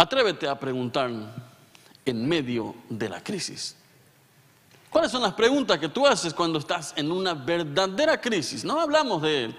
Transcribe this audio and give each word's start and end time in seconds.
Atrévete 0.00 0.46
a 0.46 0.56
preguntar 0.58 1.10
en 2.04 2.28
medio 2.28 2.72
de 2.88 3.08
la 3.08 3.20
crisis. 3.20 3.74
¿Cuáles 4.88 5.10
son 5.10 5.22
las 5.22 5.34
preguntas 5.34 5.76
que 5.78 5.88
tú 5.88 6.06
haces 6.06 6.32
cuando 6.32 6.60
estás 6.60 6.94
en 6.96 7.10
una 7.10 7.34
verdadera 7.34 8.20
crisis? 8.20 8.64
No 8.64 8.80
hablamos 8.80 9.20
de 9.22 9.52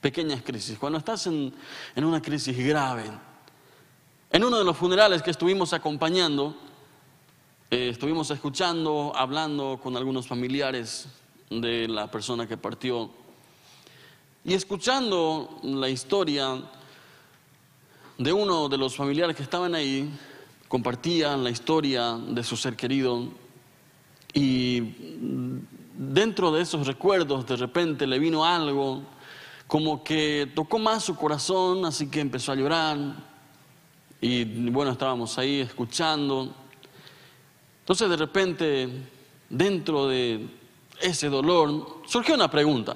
pequeñas 0.00 0.42
crisis, 0.42 0.76
cuando 0.76 0.98
estás 0.98 1.28
en, 1.28 1.54
una 1.96 2.20
crisis 2.20 2.58
grave. 2.58 3.04
En 4.32 4.42
uno 4.42 4.58
de 4.58 4.64
los 4.64 4.76
funerales 4.76 5.22
que 5.22 5.30
estuvimos 5.30 5.72
acompañando, 5.72 6.56
eh, 7.70 7.90
estuvimos 7.90 8.28
escuchando, 8.32 9.12
hablando 9.14 9.78
con 9.80 9.96
algunos 9.96 10.26
familiares 10.26 11.06
de 11.48 11.86
la 11.86 12.10
persona 12.10 12.48
que 12.48 12.56
partió 12.56 13.08
y 14.44 14.54
escuchando 14.54 15.60
la 15.62 15.88
historia 15.88 16.60
de 18.20 18.34
uno 18.34 18.68
de 18.68 18.76
los 18.76 18.94
familiares 18.96 19.34
que 19.34 19.42
estaban 19.42 19.74
ahí, 19.74 20.10
compartían 20.68 21.42
la 21.42 21.48
historia 21.48 22.18
de 22.18 22.44
su 22.44 22.54
ser 22.54 22.76
querido 22.76 23.28
y 24.34 24.82
dentro 25.96 26.52
de 26.52 26.60
esos 26.60 26.86
recuerdos 26.86 27.46
de 27.46 27.56
repente 27.56 28.06
le 28.06 28.18
vino 28.18 28.44
algo 28.44 29.02
como 29.66 30.04
que 30.04 30.52
tocó 30.54 30.78
más 30.78 31.02
su 31.02 31.16
corazón, 31.16 31.86
así 31.86 32.10
que 32.10 32.20
empezó 32.20 32.52
a 32.52 32.56
llorar 32.56 32.98
y 34.20 34.44
bueno, 34.68 34.92
estábamos 34.92 35.38
ahí 35.38 35.60
escuchando. 35.60 36.54
Entonces 37.78 38.10
de 38.10 38.16
repente, 38.18 38.88
dentro 39.48 40.08
de 40.08 40.46
ese 41.00 41.30
dolor, 41.30 42.02
surgió 42.06 42.34
una 42.34 42.50
pregunta, 42.50 42.94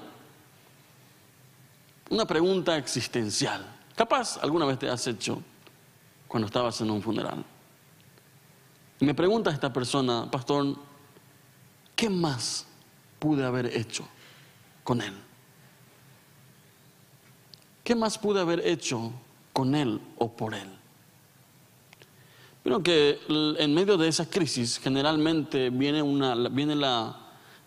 una 2.10 2.26
pregunta 2.26 2.76
existencial. 2.76 3.74
Capaz 3.94 4.38
alguna 4.42 4.66
vez 4.66 4.78
te 4.78 4.88
has 4.88 5.06
hecho 5.06 5.42
cuando 6.26 6.46
estabas 6.46 6.80
en 6.80 6.90
un 6.90 7.00
funeral. 7.00 7.44
Y 9.00 9.04
me 9.04 9.14
pregunta 9.14 9.50
esta 9.50 9.72
persona, 9.72 10.30
pastor, 10.30 10.76
¿qué 11.94 12.10
más 12.10 12.66
pude 13.18 13.44
haber 13.44 13.66
hecho 13.66 14.06
con 14.82 15.00
él? 15.00 15.14
¿Qué 17.84 17.94
más 17.94 18.18
pude 18.18 18.40
haber 18.40 18.66
hecho 18.66 19.12
con 19.52 19.74
él 19.74 20.00
o 20.18 20.28
por 20.30 20.54
él? 20.54 20.68
Pero 22.62 22.82
que 22.82 23.20
en 23.28 23.74
medio 23.74 23.98
de 23.98 24.08
esa 24.08 24.28
crisis 24.28 24.78
generalmente 24.78 25.68
viene, 25.70 26.00
una, 26.00 26.34
viene 26.48 26.74
la, 26.74 27.14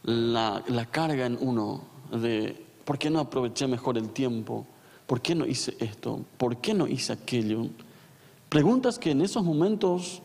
la, 0.03 0.63
la 0.67 0.85
carga 0.87 1.27
en 1.27 1.37
uno 1.39 1.83
de 2.11 2.65
¿por 2.83 2.97
qué 2.97 3.09
no 3.09 3.19
aproveché 3.19 3.67
mejor 3.67 3.97
el 3.97 4.09
tiempo? 4.09 4.65
¿Por 5.07 5.21
qué 5.21 5.33
no 5.33 5.45
hice 5.45 5.75
esto? 5.79 6.23
¿Por 6.37 6.57
qué 6.57 6.73
no 6.73 6.85
hice 6.85 7.13
aquello? 7.13 7.67
Preguntas 8.49 8.99
que 8.99 9.11
en 9.11 9.21
esos 9.21 9.43
momentos 9.43 10.21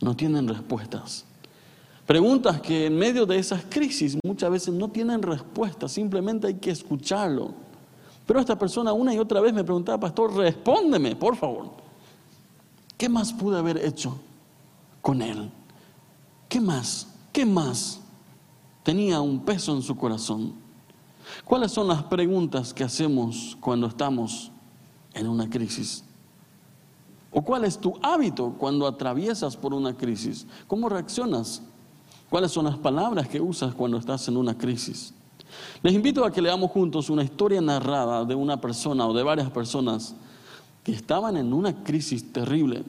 no 0.00 0.14
tienen 0.14 0.48
respuestas. 0.48 1.24
Preguntas 2.06 2.60
que 2.60 2.86
en 2.86 2.96
medio 2.96 3.24
de 3.24 3.38
esas 3.38 3.64
crisis 3.68 4.18
muchas 4.24 4.50
veces 4.50 4.74
no 4.74 4.88
tienen 4.88 5.22
respuesta, 5.22 5.88
simplemente 5.88 6.48
hay 6.48 6.54
que 6.54 6.70
escucharlo. 6.70 7.52
Pero 8.26 8.40
esta 8.40 8.58
persona 8.58 8.92
una 8.92 9.14
y 9.14 9.18
otra 9.18 9.40
vez 9.40 9.54
me 9.54 9.64
preguntaba, 9.64 9.98
pastor, 9.98 10.34
respóndeme, 10.34 11.14
por 11.14 11.36
favor. 11.36 11.70
¿Qué 12.96 13.08
más 13.08 13.32
pude 13.32 13.58
haber 13.58 13.78
hecho 13.78 14.18
con 15.00 15.22
él? 15.22 15.50
¿Qué 16.48 16.60
más? 16.60 17.08
¿Qué 17.32 17.44
más? 17.46 18.00
Tenía 18.82 19.20
un 19.20 19.44
peso 19.44 19.74
en 19.74 19.82
su 19.82 19.96
corazón. 19.96 20.65
¿Cuáles 21.44 21.72
son 21.72 21.88
las 21.88 22.02
preguntas 22.04 22.72
que 22.72 22.84
hacemos 22.84 23.56
cuando 23.60 23.86
estamos 23.86 24.50
en 25.14 25.28
una 25.28 25.48
crisis? 25.48 26.04
¿O 27.30 27.42
cuál 27.42 27.64
es 27.64 27.78
tu 27.78 27.94
hábito 28.02 28.54
cuando 28.58 28.86
atraviesas 28.86 29.56
por 29.56 29.74
una 29.74 29.94
crisis? 29.94 30.46
¿Cómo 30.66 30.88
reaccionas? 30.88 31.62
¿Cuáles 32.30 32.50
son 32.50 32.64
las 32.64 32.78
palabras 32.78 33.28
que 33.28 33.40
usas 33.40 33.74
cuando 33.74 33.98
estás 33.98 34.26
en 34.28 34.36
una 34.36 34.56
crisis? 34.56 35.12
Les 35.82 35.94
invito 35.94 36.24
a 36.24 36.32
que 36.32 36.42
leamos 36.42 36.70
juntos 36.70 37.10
una 37.10 37.22
historia 37.22 37.60
narrada 37.60 38.24
de 38.24 38.34
una 38.34 38.60
persona 38.60 39.06
o 39.06 39.14
de 39.14 39.22
varias 39.22 39.50
personas 39.50 40.14
que 40.82 40.92
estaban 40.92 41.36
en 41.36 41.52
una 41.52 41.84
crisis 41.84 42.32
terrible. 42.32 42.84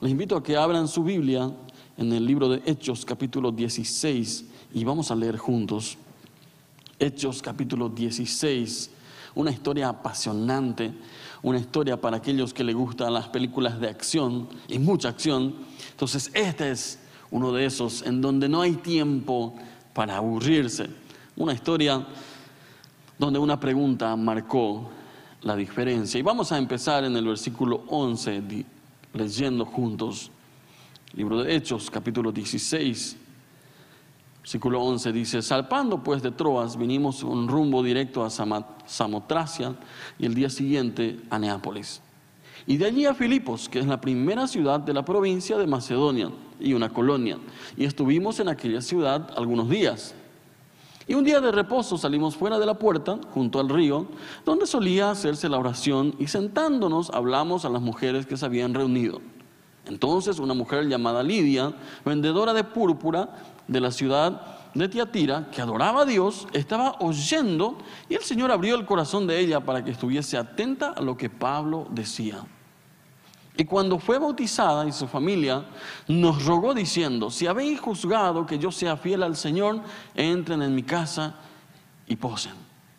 Les 0.00 0.10
invito 0.10 0.36
a 0.36 0.42
que 0.42 0.56
abran 0.56 0.88
su 0.88 1.02
Biblia 1.02 1.50
en 1.96 2.12
el 2.12 2.24
libro 2.24 2.48
de 2.48 2.62
Hechos 2.64 3.04
capítulo 3.04 3.50
16 3.52 4.44
y 4.74 4.84
vamos 4.84 5.10
a 5.10 5.16
leer 5.16 5.36
juntos. 5.36 5.98
Hechos 6.98 7.42
capítulo 7.42 7.88
16, 7.88 8.90
una 9.36 9.52
historia 9.52 9.88
apasionante, 9.88 10.92
una 11.42 11.58
historia 11.58 12.00
para 12.00 12.16
aquellos 12.16 12.52
que 12.52 12.64
les 12.64 12.74
gustan 12.74 13.14
las 13.14 13.28
películas 13.28 13.80
de 13.80 13.88
acción 13.88 14.48
y 14.66 14.80
mucha 14.80 15.10
acción. 15.10 15.54
Entonces, 15.90 16.30
este 16.34 16.72
es 16.72 16.98
uno 17.30 17.52
de 17.52 17.66
esos 17.66 18.02
en 18.02 18.20
donde 18.20 18.48
no 18.48 18.62
hay 18.62 18.74
tiempo 18.74 19.54
para 19.92 20.16
aburrirse. 20.16 20.88
Una 21.36 21.52
historia 21.52 22.04
donde 23.16 23.38
una 23.38 23.60
pregunta 23.60 24.16
marcó 24.16 24.90
la 25.42 25.54
diferencia. 25.54 26.18
Y 26.18 26.22
vamos 26.22 26.50
a 26.50 26.58
empezar 26.58 27.04
en 27.04 27.16
el 27.16 27.26
versículo 27.26 27.84
11, 27.86 28.42
leyendo 29.12 29.64
juntos, 29.64 30.32
libro 31.14 31.42
de 31.42 31.54
Hechos, 31.54 31.90
capítulo 31.90 32.32
16. 32.32 33.27
Versículo 34.48 34.82
11 34.82 35.12
dice, 35.12 35.42
salpando 35.42 36.02
pues 36.02 36.22
de 36.22 36.30
Troas, 36.30 36.78
vinimos 36.78 37.22
un 37.22 37.48
rumbo 37.48 37.82
directo 37.82 38.24
a 38.24 38.30
Samotracia 38.30 39.74
y 40.18 40.24
el 40.24 40.32
día 40.32 40.48
siguiente 40.48 41.20
a 41.28 41.38
Neápolis. 41.38 42.00
Y 42.66 42.78
de 42.78 42.86
allí 42.86 43.04
a 43.04 43.12
Filipos, 43.12 43.68
que 43.68 43.78
es 43.78 43.86
la 43.86 44.00
primera 44.00 44.46
ciudad 44.46 44.80
de 44.80 44.94
la 44.94 45.04
provincia 45.04 45.58
de 45.58 45.66
Macedonia 45.66 46.30
y 46.58 46.72
una 46.72 46.88
colonia. 46.88 47.36
Y 47.76 47.84
estuvimos 47.84 48.40
en 48.40 48.48
aquella 48.48 48.80
ciudad 48.80 49.34
algunos 49.36 49.68
días. 49.68 50.14
Y 51.06 51.12
un 51.12 51.24
día 51.24 51.42
de 51.42 51.52
reposo 51.52 51.98
salimos 51.98 52.34
fuera 52.34 52.58
de 52.58 52.64
la 52.64 52.78
puerta, 52.78 53.18
junto 53.34 53.60
al 53.60 53.68
río, 53.68 54.06
donde 54.46 54.66
solía 54.66 55.10
hacerse 55.10 55.50
la 55.50 55.58
oración, 55.58 56.14
y 56.18 56.26
sentándonos 56.26 57.10
hablamos 57.10 57.66
a 57.66 57.68
las 57.68 57.82
mujeres 57.82 58.24
que 58.24 58.38
se 58.38 58.46
habían 58.46 58.72
reunido. 58.72 59.20
Entonces 59.88 60.38
una 60.38 60.54
mujer 60.54 60.86
llamada 60.86 61.22
Lidia, 61.22 61.72
vendedora 62.04 62.52
de 62.52 62.62
púrpura 62.62 63.30
de 63.66 63.80
la 63.80 63.90
ciudad 63.90 64.58
de 64.74 64.88
Tiatira, 64.88 65.48
que 65.50 65.62
adoraba 65.62 66.02
a 66.02 66.04
Dios, 66.04 66.46
estaba 66.52 66.96
oyendo 67.00 67.78
y 68.08 68.14
el 68.14 68.22
Señor 68.22 68.50
abrió 68.52 68.74
el 68.76 68.84
corazón 68.84 69.26
de 69.26 69.40
ella 69.40 69.60
para 69.60 69.82
que 69.82 69.90
estuviese 69.90 70.36
atenta 70.36 70.90
a 70.90 71.00
lo 71.00 71.16
que 71.16 71.30
Pablo 71.30 71.86
decía. 71.90 72.44
Y 73.56 73.64
cuando 73.64 73.98
fue 73.98 74.18
bautizada 74.18 74.86
y 74.86 74.92
su 74.92 75.08
familia 75.08 75.64
nos 76.06 76.44
rogó 76.44 76.74
diciendo, 76.74 77.28
si 77.28 77.46
habéis 77.48 77.80
juzgado 77.80 78.46
que 78.46 78.58
yo 78.58 78.70
sea 78.70 78.96
fiel 78.96 79.24
al 79.24 79.36
Señor, 79.36 79.80
entren 80.14 80.62
en 80.62 80.74
mi 80.74 80.84
casa 80.84 81.34
y 82.06 82.14
posen. 82.14 82.52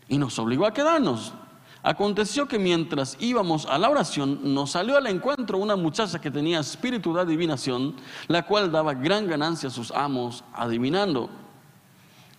Y 0.10 0.18
nos 0.18 0.38
obligó 0.38 0.66
a 0.66 0.74
quedarnos. 0.74 1.34
Aconteció 1.82 2.48
que 2.48 2.60
mientras 2.60 3.16
íbamos 3.20 3.66
a 3.66 3.78
la 3.78 3.90
oración, 3.90 4.54
nos 4.54 4.72
salió 4.72 4.98
al 4.98 5.08
encuentro 5.08 5.58
una 5.58 5.76
muchacha 5.76 6.20
que 6.20 6.32
tenía 6.32 6.60
espíritu 6.60 7.14
de 7.14 7.22
adivinación, 7.22 7.96
la 8.28 8.46
cual 8.46 8.72
daba 8.72 8.94
gran 8.94 9.28
ganancia 9.28 9.70
a 9.70 9.72
sus 9.72 9.92
amos 9.92 10.44
adivinando. 10.54 11.30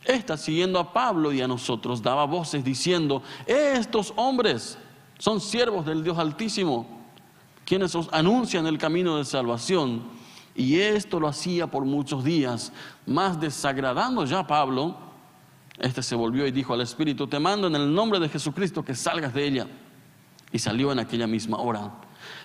Esta, 0.04 0.36
siguiendo 0.36 0.78
a 0.78 0.92
Pablo 0.92 1.32
y 1.32 1.40
a 1.40 1.48
nosotros, 1.48 2.02
daba 2.02 2.24
voces 2.26 2.64
diciendo, 2.64 3.22
estos 3.46 4.12
hombres 4.16 4.78
son 5.18 5.40
siervos 5.40 5.86
del 5.86 6.04
Dios 6.04 6.18
Altísimo 6.18 7.00
quienes 7.70 7.94
os 7.94 8.08
anuncian 8.10 8.66
el 8.66 8.78
camino 8.78 9.16
de 9.16 9.24
salvación. 9.24 10.02
Y 10.56 10.80
esto 10.80 11.20
lo 11.20 11.28
hacía 11.28 11.68
por 11.68 11.84
muchos 11.84 12.24
días, 12.24 12.72
más 13.06 13.40
desagradando 13.40 14.24
ya 14.24 14.40
a 14.40 14.46
Pablo, 14.48 14.96
este 15.80 16.02
se 16.02 16.14
volvió 16.14 16.46
y 16.46 16.52
dijo 16.52 16.74
al 16.74 16.80
Espíritu, 16.80 17.26
te 17.26 17.38
mando 17.38 17.66
en 17.66 17.74
el 17.74 17.92
nombre 17.92 18.20
de 18.20 18.28
Jesucristo 18.28 18.84
que 18.84 18.94
salgas 18.94 19.34
de 19.34 19.46
ella. 19.46 19.66
Y 20.52 20.58
salió 20.58 20.92
en 20.92 20.98
aquella 20.98 21.26
misma 21.26 21.58
hora. 21.58 21.92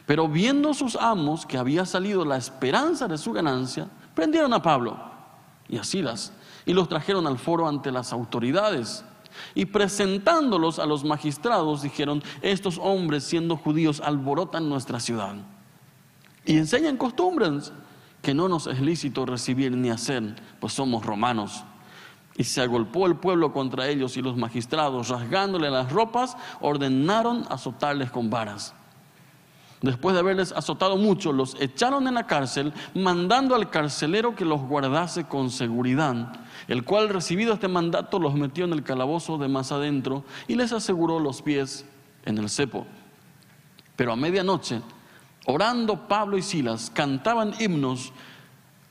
Pero 0.05 0.27
viendo 0.27 0.73
sus 0.73 0.95
amos 0.95 1.45
que 1.45 1.57
había 1.57 1.85
salido 1.85 2.23
la 2.23 2.37
esperanza 2.37 3.07
de 3.07 3.17
su 3.17 3.33
ganancia, 3.33 3.87
prendieron 4.13 4.53
a 4.53 4.61
Pablo 4.61 4.97
y 5.67 5.77
a 5.77 5.83
Silas 5.83 6.31
y 6.65 6.73
los 6.73 6.87
trajeron 6.87 7.27
al 7.27 7.37
foro 7.37 7.67
ante 7.67 7.91
las 7.91 8.13
autoridades. 8.13 9.03
Y 9.53 9.65
presentándolos 9.65 10.79
a 10.79 10.85
los 10.85 11.03
magistrados 11.03 11.81
dijeron, 11.81 12.23
estos 12.41 12.77
hombres 12.77 13.23
siendo 13.23 13.57
judíos 13.57 13.99
alborotan 14.01 14.69
nuestra 14.69 14.99
ciudad 14.99 15.35
y 16.45 16.57
enseñan 16.57 16.97
costumbres 16.97 17.73
que 18.21 18.33
no 18.33 18.47
nos 18.47 18.67
es 18.67 18.79
lícito 18.79 19.25
recibir 19.25 19.71
ni 19.71 19.89
hacer, 19.89 20.35
pues 20.59 20.73
somos 20.73 21.05
romanos. 21.05 21.63
Y 22.37 22.43
se 22.43 22.61
agolpó 22.61 23.05
el 23.07 23.15
pueblo 23.15 23.53
contra 23.53 23.87
ellos 23.87 24.17
y 24.17 24.21
los 24.21 24.35
magistrados, 24.35 25.09
rasgándole 25.09 25.69
las 25.69 25.91
ropas, 25.91 26.35
ordenaron 26.59 27.45
azotarles 27.49 28.11
con 28.11 28.29
varas. 28.29 28.73
Después 29.81 30.15
de 30.15 30.19
haberles 30.19 30.51
azotado 30.51 30.97
mucho, 30.97 31.31
los 31.31 31.55
echaron 31.61 32.07
en 32.07 32.15
la 32.15 32.27
cárcel, 32.27 32.73
mandando 32.93 33.55
al 33.55 33.69
carcelero 33.69 34.35
que 34.35 34.45
los 34.45 34.61
guardase 34.61 35.25
con 35.25 35.49
seguridad 35.49 36.33
el 36.67 36.83
cual 36.83 37.09
recibido 37.09 37.53
este 37.53 37.67
mandato 37.67 38.19
los 38.19 38.33
metió 38.33 38.65
en 38.65 38.73
el 38.73 38.83
calabozo 38.83 39.37
de 39.37 39.47
más 39.47 39.71
adentro 39.71 40.23
y 40.47 40.55
les 40.55 40.71
aseguró 40.71 41.19
los 41.19 41.41
pies 41.41 41.85
en 42.25 42.37
el 42.37 42.49
cepo. 42.49 42.85
Pero 43.95 44.13
a 44.13 44.15
medianoche 44.15 44.81
Orando 45.45 46.07
Pablo 46.07 46.37
y 46.37 46.41
Silas 46.41 46.91
cantaban 46.93 47.53
himnos 47.59 48.11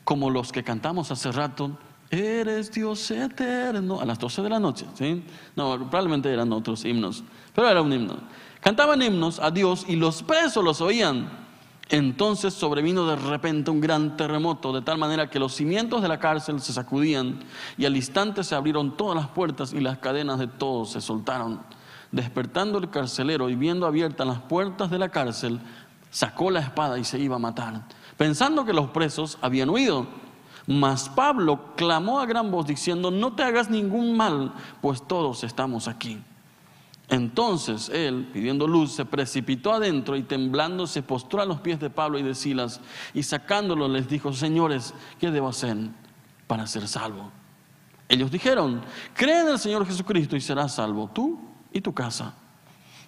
como 0.05 0.29
los 0.29 0.51
que 0.51 0.63
cantamos 0.63 1.11
hace 1.11 1.31
rato. 1.31 1.77
Eres 2.09 2.71
Dios 2.71 3.09
eterno 3.11 3.99
a 3.99 4.05
las 4.05 4.19
12 4.19 4.41
de 4.41 4.49
la 4.49 4.59
noche. 4.59 4.85
¿sí? 4.93 5.23
No, 5.55 5.75
probablemente 5.89 6.31
eran 6.31 6.51
otros 6.53 6.85
himnos, 6.85 7.23
pero 7.53 7.69
era 7.69 7.81
un 7.81 7.91
himno. 7.91 8.17
Cantaban 8.61 9.01
himnos 9.01 9.39
a 9.39 9.51
Dios 9.51 9.85
y 9.87 9.95
los 9.95 10.23
presos 10.23 10.63
los 10.63 10.81
oían. 10.81 11.45
Entonces 11.89 12.53
sobrevino 12.53 13.05
de 13.05 13.15
repente 13.15 13.69
un 13.69 13.79
gran 13.79 14.17
terremoto, 14.17 14.73
de 14.73 14.81
tal 14.81 14.97
manera 14.97 15.29
que 15.29 15.37
los 15.37 15.53
cimientos 15.53 16.01
de 16.01 16.07
la 16.07 16.19
cárcel 16.19 16.59
se 16.59 16.73
sacudían 16.73 17.41
y 17.77 17.85
al 17.85 17.95
instante 17.95 18.43
se 18.43 18.55
abrieron 18.55 18.97
todas 18.97 19.15
las 19.15 19.27
puertas 19.27 19.71
y 19.71 19.79
las 19.79 19.99
cadenas 19.99 20.39
de 20.39 20.47
todos 20.47 20.93
se 20.93 21.01
soltaron. 21.01 21.61
Despertando 22.11 22.79
el 22.79 22.89
carcelero 22.89 23.49
y 23.49 23.55
viendo 23.55 23.85
abiertas 23.85 24.25
las 24.25 24.39
puertas 24.39 24.89
de 24.89 24.97
la 24.97 25.09
cárcel, 25.09 25.59
sacó 26.09 26.49
la 26.49 26.61
espada 26.61 26.97
y 26.97 27.03
se 27.03 27.19
iba 27.19 27.35
a 27.35 27.39
matar, 27.39 27.83
pensando 28.17 28.65
que 28.65 28.73
los 28.73 28.89
presos 28.89 29.37
habían 29.41 29.69
huido. 29.69 30.07
Mas 30.67 31.09
Pablo 31.09 31.75
clamó 31.75 32.19
a 32.19 32.25
gran 32.25 32.49
voz 32.49 32.65
diciendo, 32.65 33.11
no 33.11 33.33
te 33.33 33.43
hagas 33.43 33.69
ningún 33.69 34.17
mal, 34.17 34.53
pues 34.81 35.05
todos 35.05 35.43
estamos 35.43 35.87
aquí. 35.87 36.19
Entonces 37.07 37.89
él, 37.89 38.29
pidiendo 38.33 38.67
luz, 38.67 38.93
se 38.93 39.05
precipitó 39.05 39.73
adentro 39.73 40.15
y 40.15 40.23
temblando 40.23 40.87
se 40.87 41.03
postró 41.03 41.41
a 41.41 41.45
los 41.45 41.59
pies 41.59 41.79
de 41.79 41.91
Pablo 41.91 42.17
y 42.17 42.23
de 42.23 42.33
Silas 42.33 42.81
y 43.13 43.21
sacándolo 43.21 43.87
les 43.87 44.09
dijo, 44.09 44.33
señores, 44.33 44.93
¿qué 45.19 45.29
debo 45.29 45.49
hacer 45.49 45.77
para 46.47 46.65
ser 46.65 46.87
salvo? 46.87 47.31
Ellos 48.09 48.31
dijeron, 48.31 48.81
cree 49.13 49.41
en 49.41 49.49
el 49.49 49.59
Señor 49.59 49.85
Jesucristo 49.85 50.35
y 50.35 50.41
serás 50.41 50.75
salvo, 50.75 51.09
tú 51.13 51.39
y 51.71 51.81
tu 51.81 51.93
casa. 51.93 52.33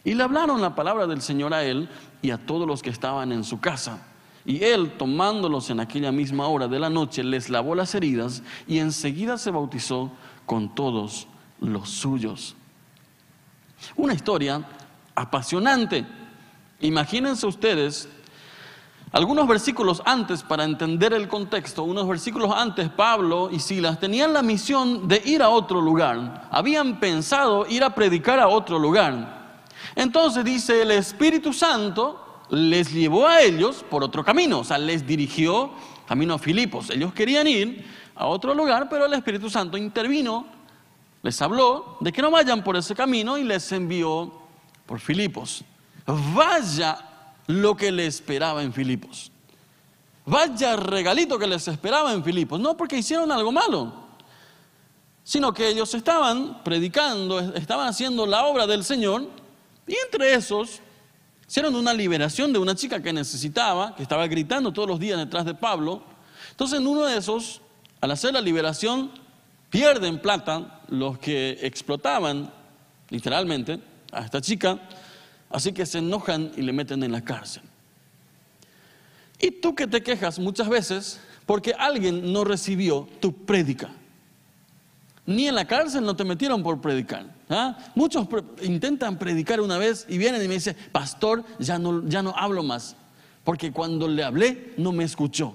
Y 0.03 0.13
le 0.13 0.23
hablaron 0.23 0.61
la 0.61 0.75
palabra 0.75 1.07
del 1.07 1.21
Señor 1.21 1.53
a 1.53 1.63
él 1.63 1.89
y 2.21 2.29
a 2.29 2.37
todos 2.37 2.67
los 2.67 2.83
que 2.83 2.91
estaban 2.91 3.31
en 3.31 3.43
su 3.43 3.59
casa. 3.59 3.99
Y 4.47 4.63
él, 4.63 4.93
tomándolos 4.97 5.69
en 5.69 5.81
aquella 5.81 6.11
misma 6.11 6.47
hora 6.47 6.69
de 6.69 6.79
la 6.79 6.89
noche, 6.89 7.21
les 7.21 7.49
lavó 7.49 7.75
las 7.75 7.93
heridas 7.93 8.41
y 8.65 8.79
enseguida 8.79 9.37
se 9.37 9.51
bautizó 9.51 10.09
con 10.45 10.73
todos 10.73 11.27
los 11.59 11.89
suyos. 11.89 12.55
Una 13.97 14.13
historia 14.13 14.65
apasionante. 15.13 16.07
Imagínense 16.79 17.45
ustedes 17.45 18.07
algunos 19.11 19.47
versículos 19.47 20.01
antes, 20.05 20.43
para 20.43 20.65
entender 20.65 21.13
el 21.13 21.27
contexto, 21.27 21.83
unos 21.83 22.07
versículos 22.07 22.51
antes, 22.53 22.89
Pablo 22.89 23.49
y 23.51 23.59
Silas 23.59 23.99
tenían 23.99 24.33
la 24.33 24.41
misión 24.41 25.07
de 25.07 25.21
ir 25.25 25.41
a 25.41 25.49
otro 25.49 25.79
lugar. 25.79 26.47
Habían 26.51 26.99
pensado 26.99 27.65
ir 27.67 27.83
a 27.85 27.95
predicar 27.95 28.39
a 28.39 28.47
otro 28.47 28.77
lugar. 28.77 29.65
Entonces 29.95 30.43
dice, 30.43 30.81
el 30.81 30.91
Espíritu 30.91 31.53
Santo 31.53 32.26
les 32.49 32.93
llevó 32.93 33.27
a 33.27 33.41
ellos 33.41 33.83
por 33.89 34.03
otro 34.03 34.23
camino, 34.23 34.59
o 34.59 34.63
sea, 34.63 34.77
les 34.77 35.05
dirigió 35.05 35.71
camino 36.07 36.35
a 36.35 36.39
Filipos. 36.39 36.89
Ellos 36.89 37.13
querían 37.13 37.47
ir 37.47 37.85
a 38.15 38.27
otro 38.27 38.53
lugar, 38.53 38.87
pero 38.89 39.05
el 39.05 39.13
Espíritu 39.13 39.49
Santo 39.49 39.77
intervino 39.77 40.45
les 41.21 41.41
habló 41.41 41.97
de 41.99 42.11
que 42.11 42.21
no 42.21 42.31
vayan 42.31 42.63
por 42.63 42.77
ese 42.77 42.95
camino 42.95 43.37
y 43.37 43.43
les 43.43 43.71
envió 43.71 44.31
por 44.85 44.99
Filipos. 44.99 45.63
Vaya 46.33 46.97
lo 47.47 47.75
que 47.75 47.91
les 47.91 48.15
esperaba 48.15 48.63
en 48.63 48.71
Filipos. 48.71 49.31
Vaya 50.25 50.75
regalito 50.75 51.37
que 51.37 51.47
les 51.47 51.67
esperaba 51.67 52.13
en 52.13 52.23
Filipos. 52.23 52.59
No 52.59 52.77
porque 52.77 52.97
hicieron 52.97 53.31
algo 53.31 53.51
malo, 53.51 53.93
sino 55.23 55.53
que 55.53 55.67
ellos 55.67 55.93
estaban 55.93 56.63
predicando, 56.63 57.39
estaban 57.39 57.87
haciendo 57.87 58.25
la 58.25 58.45
obra 58.45 58.65
del 58.67 58.83
Señor 58.83 59.27
y 59.85 59.95
entre 60.05 60.33
esos 60.33 60.81
hicieron 61.47 61.75
una 61.75 61.93
liberación 61.93 62.51
de 62.51 62.59
una 62.59 62.75
chica 62.75 63.01
que 63.01 63.13
necesitaba, 63.13 63.95
que 63.95 64.03
estaba 64.03 64.27
gritando 64.27 64.73
todos 64.73 64.87
los 64.87 64.99
días 64.99 65.17
detrás 65.17 65.45
de 65.45 65.55
Pablo. 65.55 66.03
Entonces 66.51 66.79
en 66.79 66.87
uno 66.87 67.05
de 67.05 67.17
esos, 67.17 67.61
al 68.01 68.11
hacer 68.11 68.33
la 68.33 68.41
liberación, 68.41 69.11
pierden 69.69 70.19
plata 70.19 70.81
los 70.89 71.17
que 71.19 71.57
explotaban 71.61 72.51
literalmente 73.09 73.79
a 74.11 74.21
esta 74.21 74.41
chica, 74.41 74.79
así 75.49 75.71
que 75.71 75.85
se 75.85 75.99
enojan 75.99 76.51
y 76.57 76.61
le 76.61 76.73
meten 76.73 77.03
en 77.03 77.11
la 77.11 77.23
cárcel. 77.23 77.63
Y 79.39 79.51
tú 79.51 79.75
que 79.75 79.87
te 79.87 80.01
quejas 80.01 80.39
muchas 80.39 80.67
veces 80.67 81.19
porque 81.45 81.73
alguien 81.77 82.33
no 82.33 82.43
recibió 82.43 83.07
tu 83.21 83.33
prédica. 83.45 83.89
Ni 85.27 85.47
en 85.47 85.55
la 85.55 85.65
cárcel 85.65 86.03
no 86.03 86.15
te 86.15 86.23
metieron 86.23 86.63
por 86.63 86.81
predicar. 86.81 87.25
¿ah? 87.49 87.77
Muchos 87.93 88.25
intentan 88.63 89.19
predicar 89.19 89.61
una 89.61 89.77
vez 89.77 90.05
y 90.09 90.17
vienen 90.17 90.41
y 90.41 90.47
me 90.47 90.55
dicen, 90.55 90.75
pastor, 90.91 91.43
ya 91.59 91.77
no, 91.77 92.07
ya 92.07 92.23
no 92.23 92.33
hablo 92.35 92.63
más, 92.63 92.95
porque 93.43 93.71
cuando 93.71 94.07
le 94.07 94.23
hablé 94.23 94.73
no 94.77 94.91
me 94.91 95.03
escuchó. 95.03 95.53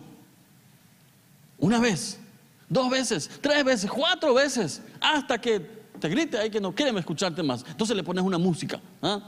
Una 1.59 1.81
vez 1.81 2.21
dos 2.69 2.91
veces, 2.91 3.31
tres 3.41 3.65
veces, 3.65 3.91
cuatro 3.91 4.35
veces, 4.35 4.83
hasta 5.01 5.41
que 5.41 5.61
te 5.99 6.09
grite 6.09 6.37
ahí 6.37 6.51
que 6.51 6.61
no 6.61 6.75
quieren 6.75 6.97
escucharte 6.99 7.43
más. 7.43 7.65
Entonces 7.67 7.97
le 7.97 8.03
pones 8.03 8.23
una 8.25 8.39
música. 8.39 8.81
¿ah? 9.01 9.21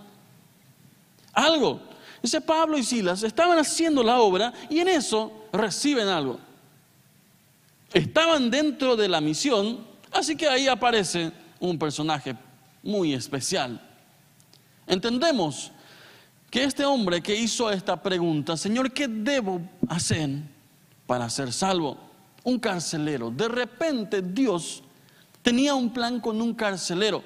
Algo. 1.32 1.80
Dice 2.22 2.40
Pablo 2.40 2.76
y 2.76 2.82
Silas 2.82 3.22
estaban 3.22 3.58
haciendo 3.58 4.02
la 4.02 4.18
obra 4.18 4.52
y 4.68 4.78
en 4.78 4.88
eso 4.88 5.30
reciben 5.52 6.08
algo. 6.08 6.38
Estaban 7.92 8.50
dentro 8.50 8.96
de 8.96 9.08
la 9.08 9.20
misión, 9.20 9.93
así 10.14 10.36
que 10.36 10.48
ahí 10.48 10.68
aparece 10.68 11.32
un 11.60 11.78
personaje 11.78 12.36
muy 12.82 13.12
especial. 13.12 13.80
Entendemos 14.86 15.72
que 16.50 16.64
este 16.64 16.84
hombre 16.84 17.22
que 17.22 17.34
hizo 17.34 17.70
esta 17.70 18.00
pregunta, 18.00 18.56
Señor, 18.56 18.92
¿qué 18.92 19.08
debo 19.08 19.60
hacer 19.88 20.30
para 21.06 21.28
ser 21.28 21.52
salvo? 21.52 22.04
un 22.44 22.58
carcelero. 22.58 23.30
De 23.30 23.48
repente 23.48 24.22
Dios 24.22 24.82
tenía 25.42 25.74
un 25.74 25.92
plan 25.92 26.20
con 26.20 26.40
un 26.40 26.54
carcelero. 26.54 27.24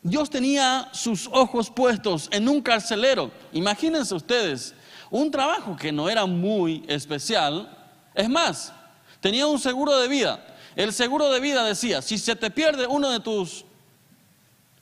Dios 0.00 0.30
tenía 0.30 0.88
sus 0.92 1.28
ojos 1.32 1.68
puestos 1.68 2.28
en 2.32 2.48
un 2.48 2.62
carcelero. 2.62 3.30
Imagínense 3.52 4.14
ustedes, 4.14 4.74
un 5.10 5.30
trabajo 5.30 5.76
que 5.76 5.92
no 5.92 6.08
era 6.08 6.24
muy 6.24 6.84
especial. 6.88 7.76
Es 8.14 8.28
más, 8.28 8.72
tenía 9.20 9.46
un 9.46 9.58
seguro 9.58 9.98
de 9.98 10.08
vida. 10.08 10.56
El 10.78 10.92
seguro 10.92 11.28
de 11.32 11.40
vida 11.40 11.64
decía, 11.64 12.00
si 12.02 12.18
se 12.18 12.36
te 12.36 12.52
pierde 12.52 12.86
uno 12.86 13.10
de 13.10 13.18
tus 13.18 13.64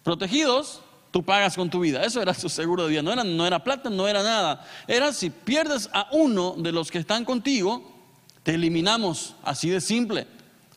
protegidos, 0.02 0.82
tú 1.10 1.22
pagas 1.22 1.56
con 1.56 1.70
tu 1.70 1.80
vida. 1.80 2.04
Eso 2.04 2.20
era 2.20 2.34
su 2.34 2.50
seguro 2.50 2.82
de 2.84 2.90
vida. 2.90 3.02
No 3.02 3.14
era, 3.14 3.24
no 3.24 3.46
era 3.46 3.64
plata, 3.64 3.88
no 3.88 4.06
era 4.06 4.22
nada. 4.22 4.62
Era 4.86 5.10
si 5.14 5.30
pierdes 5.30 5.88
a 5.94 6.10
uno 6.12 6.54
de 6.58 6.70
los 6.70 6.90
que 6.90 6.98
están 6.98 7.24
contigo, 7.24 7.94
te 8.42 8.52
eliminamos 8.52 9.36
así 9.42 9.70
de 9.70 9.80
simple. 9.80 10.26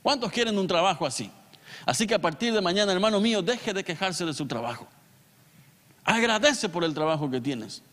¿Cuántos 0.01 0.31
quieren 0.31 0.57
un 0.57 0.67
trabajo 0.67 1.05
así? 1.05 1.29
Así 1.85 2.07
que 2.07 2.13
a 2.13 2.21
partir 2.21 2.53
de 2.53 2.61
mañana, 2.61 2.93
hermano 2.93 3.19
mío, 3.19 3.41
deje 3.41 3.73
de 3.73 3.83
quejarse 3.83 4.23
de 4.23 4.33
su 4.33 4.45
trabajo. 4.45 4.87
Agradece 6.05 6.69
por 6.69 6.85
el 6.85 6.93
trabajo 6.93 7.29
que 7.29 7.41
tienes. 7.41 7.83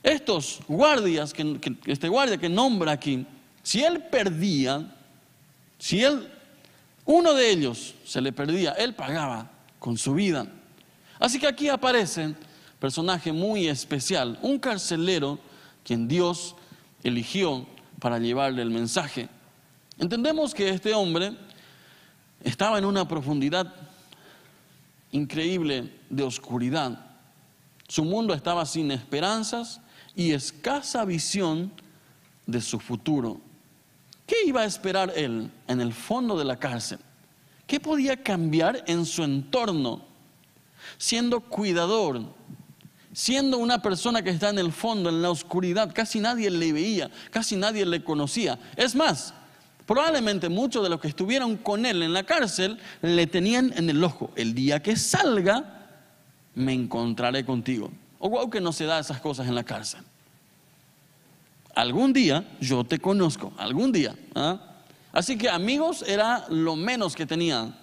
Estos 0.00 0.60
guardias, 0.68 1.32
que, 1.32 1.76
este 1.86 2.08
guardia 2.08 2.38
que 2.38 2.48
nombra 2.48 2.92
aquí, 2.92 3.26
si 3.64 3.82
él 3.82 4.00
perdía, 4.04 4.94
si 5.76 6.04
él, 6.04 6.30
uno 7.06 7.34
de 7.34 7.50
ellos 7.50 7.94
se 8.04 8.20
le 8.20 8.32
perdía, 8.32 8.72
él 8.72 8.94
pagaba 8.94 9.50
con 9.78 9.96
su 9.96 10.14
vida. 10.14 10.46
Así 11.18 11.38
que 11.38 11.46
aquí 11.46 11.68
aparece 11.68 12.34
personaje 12.78 13.32
muy 13.32 13.68
especial, 13.68 14.38
un 14.42 14.58
carcelero 14.58 15.38
quien 15.84 16.08
Dios 16.08 16.56
eligió 17.02 17.66
para 18.00 18.18
llevarle 18.18 18.62
el 18.62 18.70
mensaje. 18.70 19.28
Entendemos 19.98 20.52
que 20.52 20.68
este 20.68 20.92
hombre 20.92 21.32
estaba 22.42 22.78
en 22.78 22.84
una 22.84 23.06
profundidad 23.08 23.72
increíble 25.12 25.92
de 26.10 26.22
oscuridad. 26.22 27.06
Su 27.88 28.04
mundo 28.04 28.34
estaba 28.34 28.66
sin 28.66 28.90
esperanzas 28.90 29.80
y 30.14 30.32
escasa 30.32 31.04
visión 31.04 31.72
de 32.46 32.60
su 32.60 32.80
futuro. 32.80 33.40
¿Qué 34.26 34.36
iba 34.44 34.62
a 34.62 34.64
esperar 34.64 35.12
él 35.14 35.50
en 35.68 35.80
el 35.80 35.92
fondo 35.92 36.36
de 36.36 36.44
la 36.44 36.56
cárcel? 36.56 36.98
¿Qué 37.66 37.78
podía 37.78 38.22
cambiar 38.22 38.82
en 38.86 39.06
su 39.06 39.22
entorno? 39.22 40.02
Siendo 40.98 41.40
cuidador, 41.40 42.22
siendo 43.12 43.58
una 43.58 43.80
persona 43.80 44.22
que 44.22 44.30
está 44.30 44.50
en 44.50 44.58
el 44.58 44.72
fondo, 44.72 45.10
en 45.10 45.22
la 45.22 45.30
oscuridad, 45.30 45.92
casi 45.94 46.20
nadie 46.20 46.50
le 46.50 46.72
veía, 46.72 47.10
casi 47.30 47.56
nadie 47.56 47.86
le 47.86 48.02
conocía. 48.02 48.58
Es 48.76 48.94
más, 48.94 49.32
probablemente 49.86 50.48
muchos 50.48 50.82
de 50.82 50.90
los 50.90 51.00
que 51.00 51.08
estuvieron 51.08 51.56
con 51.56 51.86
él 51.86 52.02
en 52.02 52.12
la 52.12 52.24
cárcel 52.24 52.78
le 53.02 53.26
tenían 53.26 53.72
en 53.76 53.88
el 53.90 54.02
ojo, 54.02 54.32
el 54.36 54.54
día 54.54 54.82
que 54.82 54.96
salga, 54.96 55.86
me 56.54 56.72
encontraré 56.72 57.44
contigo. 57.44 57.90
O 58.18 58.28
wow 58.28 58.50
que 58.50 58.60
no 58.60 58.72
se 58.72 58.86
da 58.86 58.98
esas 58.98 59.20
cosas 59.20 59.46
en 59.46 59.54
la 59.54 59.64
cárcel. 59.64 60.00
Algún 61.76 62.14
día 62.14 62.42
yo 62.58 62.84
te 62.84 62.98
conozco, 62.98 63.52
algún 63.58 63.92
día. 63.92 64.16
¿ah? 64.34 64.58
Así 65.12 65.36
que 65.36 65.50
amigos 65.50 66.02
era 66.08 66.46
lo 66.48 66.74
menos 66.74 67.14
que 67.14 67.26
tenía 67.26 67.78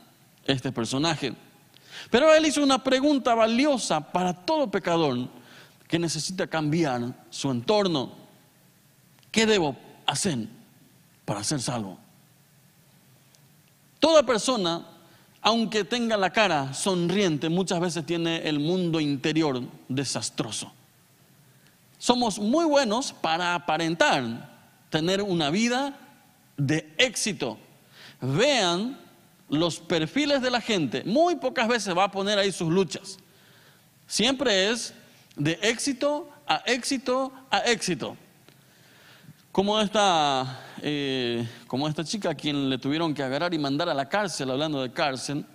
este 0.45 0.71
personaje. 0.71 1.35
Pero 2.09 2.33
él 2.33 2.43
hizo 2.47 2.63
una 2.63 2.83
pregunta 2.83 3.35
valiosa 3.35 4.01
para 4.11 4.33
todo 4.33 4.71
pecador 4.71 5.29
que 5.87 5.99
necesita 5.99 6.47
cambiar 6.47 7.13
su 7.29 7.51
entorno. 7.51 8.13
¿Qué 9.31 9.45
debo 9.45 9.77
hacer 10.07 10.39
para 11.23 11.43
ser 11.43 11.61
salvo? 11.61 11.99
Toda 13.99 14.23
persona, 14.23 14.87
aunque 15.39 15.83
tenga 15.83 16.17
la 16.17 16.31
cara 16.31 16.73
sonriente, 16.73 17.47
muchas 17.47 17.79
veces 17.79 18.07
tiene 18.07 18.37
el 18.49 18.59
mundo 18.59 18.99
interior 18.99 19.61
desastroso. 19.87 20.73
Somos 22.03 22.37
muy 22.37 22.65
buenos 22.65 23.13
para 23.13 23.55
aparentar 23.55 24.49
tener 24.89 25.21
una 25.21 25.49
vida 25.49 25.97
de 26.57 26.93
éxito. 26.97 27.57
Vean 28.19 28.99
los 29.47 29.79
perfiles 29.79 30.41
de 30.41 30.51
la 30.51 30.59
gente. 30.59 31.05
Muy 31.05 31.37
pocas 31.37 31.65
veces 31.65 31.97
va 31.97 32.03
a 32.03 32.11
poner 32.11 32.37
ahí 32.37 32.51
sus 32.51 32.67
luchas. 32.67 33.17
Siempre 34.05 34.69
es 34.69 34.93
de 35.37 35.57
éxito 35.61 36.29
a 36.45 36.57
éxito 36.65 37.31
a 37.49 37.59
éxito. 37.59 38.17
Como 39.53 39.79
esta, 39.79 40.59
eh, 40.81 41.47
como 41.67 41.87
esta 41.87 42.03
chica 42.03 42.31
a 42.31 42.35
quien 42.35 42.69
le 42.69 42.79
tuvieron 42.79 43.13
que 43.13 43.23
agarrar 43.23 43.53
y 43.53 43.57
mandar 43.57 43.87
a 43.87 43.93
la 43.93 44.09
cárcel, 44.09 44.51
hablando 44.51 44.81
de 44.81 44.91
cárcel, 44.91 45.45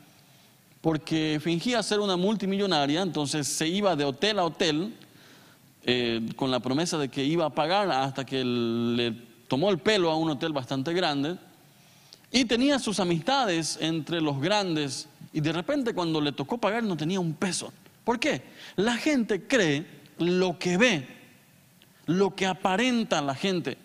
porque 0.81 1.41
fingía 1.45 1.83
ser 1.83 2.01
una 2.01 2.17
multimillonaria, 2.17 3.03
entonces 3.03 3.47
se 3.47 3.69
iba 3.69 3.95
de 3.95 4.05
hotel 4.07 4.39
a 4.39 4.45
hotel 4.45 4.95
eh, 5.91 6.21
con 6.37 6.51
la 6.51 6.61
promesa 6.61 6.99
de 6.99 7.09
que 7.09 7.25
iba 7.25 7.47
a 7.47 7.49
pagar 7.49 7.91
hasta 7.91 8.27
que 8.27 8.45
le 8.45 9.11
tomó 9.49 9.71
el 9.71 9.79
pelo 9.79 10.11
a 10.11 10.17
un 10.17 10.29
hotel 10.29 10.53
bastante 10.53 10.93
grande 10.93 11.39
y 12.31 12.45
tenía 12.45 12.79
sus 12.79 13.01
amistades 13.01 13.79
entre 13.81 14.21
los 14.21 14.39
grandes 14.39 15.09
y 15.33 15.41
de 15.41 15.51
repente 15.51 15.95
cuando 15.95 16.21
le 16.21 16.33
tocó 16.33 16.59
pagar 16.59 16.83
no 16.83 16.95
tenía 16.95 17.19
un 17.21 17.33
peso. 17.33 17.73
¿Por 18.05 18.21
qué? 18.21 18.43
La 18.77 18.99
gente 18.99 19.47
cree 19.47 19.87
lo 20.19 20.59
que 20.59 20.77
ve, 20.77 21.09
lo 22.05 22.37
que 22.37 22.45
aparenta 22.45 23.23
la 23.23 23.35
gente, 23.35 23.79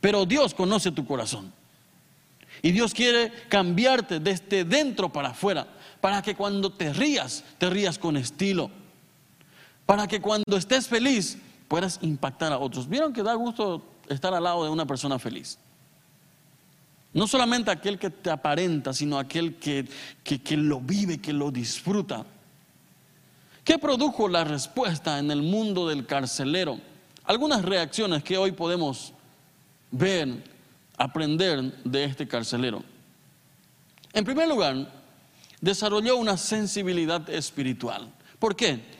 pero 0.00 0.26
Dios 0.26 0.52
conoce 0.52 0.90
tu 0.90 1.06
corazón. 1.06 1.52
Y 2.60 2.72
Dios 2.72 2.92
quiere 2.92 3.30
cambiarte 3.48 4.18
desde 4.18 4.64
dentro 4.64 5.12
para 5.12 5.28
afuera, 5.28 5.68
para 6.00 6.22
que 6.22 6.34
cuando 6.34 6.72
te 6.72 6.92
rías, 6.92 7.44
te 7.58 7.70
rías 7.70 8.00
con 8.00 8.16
estilo 8.16 8.68
para 9.86 10.08
que 10.08 10.20
cuando 10.20 10.56
estés 10.56 10.88
feliz 10.88 11.38
puedas 11.68 11.98
impactar 12.02 12.52
a 12.52 12.58
otros. 12.58 12.88
¿Vieron 12.88 13.12
que 13.12 13.22
da 13.22 13.34
gusto 13.34 13.82
estar 14.08 14.34
al 14.34 14.42
lado 14.42 14.64
de 14.64 14.70
una 14.70 14.84
persona 14.84 15.18
feliz? 15.18 15.58
No 17.12 17.26
solamente 17.26 17.70
aquel 17.70 17.98
que 17.98 18.10
te 18.10 18.30
aparenta, 18.30 18.92
sino 18.92 19.18
aquel 19.18 19.56
que, 19.56 19.88
que, 20.22 20.56
lo 20.56 20.80
vive, 20.80 21.18
que 21.18 21.32
lo 21.32 21.50
disfruta. 21.50 22.26
¿Qué 23.64 23.78
produjo 23.78 24.28
la 24.28 24.44
respuesta 24.44 25.18
en 25.18 25.30
el 25.30 25.40
mundo 25.40 25.88
del 25.88 26.04
carcelero? 26.04 26.78
Algunas 27.24 27.64
reacciones 27.64 28.22
que 28.22 28.36
hoy 28.36 28.52
podemos 28.52 29.12
ver, 29.90 30.44
aprender 30.98 31.82
de 31.84 32.04
este 32.04 32.28
carcelero. 32.28 32.82
En 34.12 34.24
primer 34.24 34.48
lugar, 34.48 34.92
desarrolló 35.60 36.16
una 36.16 36.36
sensibilidad 36.36 37.28
espiritual. 37.30 38.12
¿Por 38.38 38.54
qué? 38.54 38.95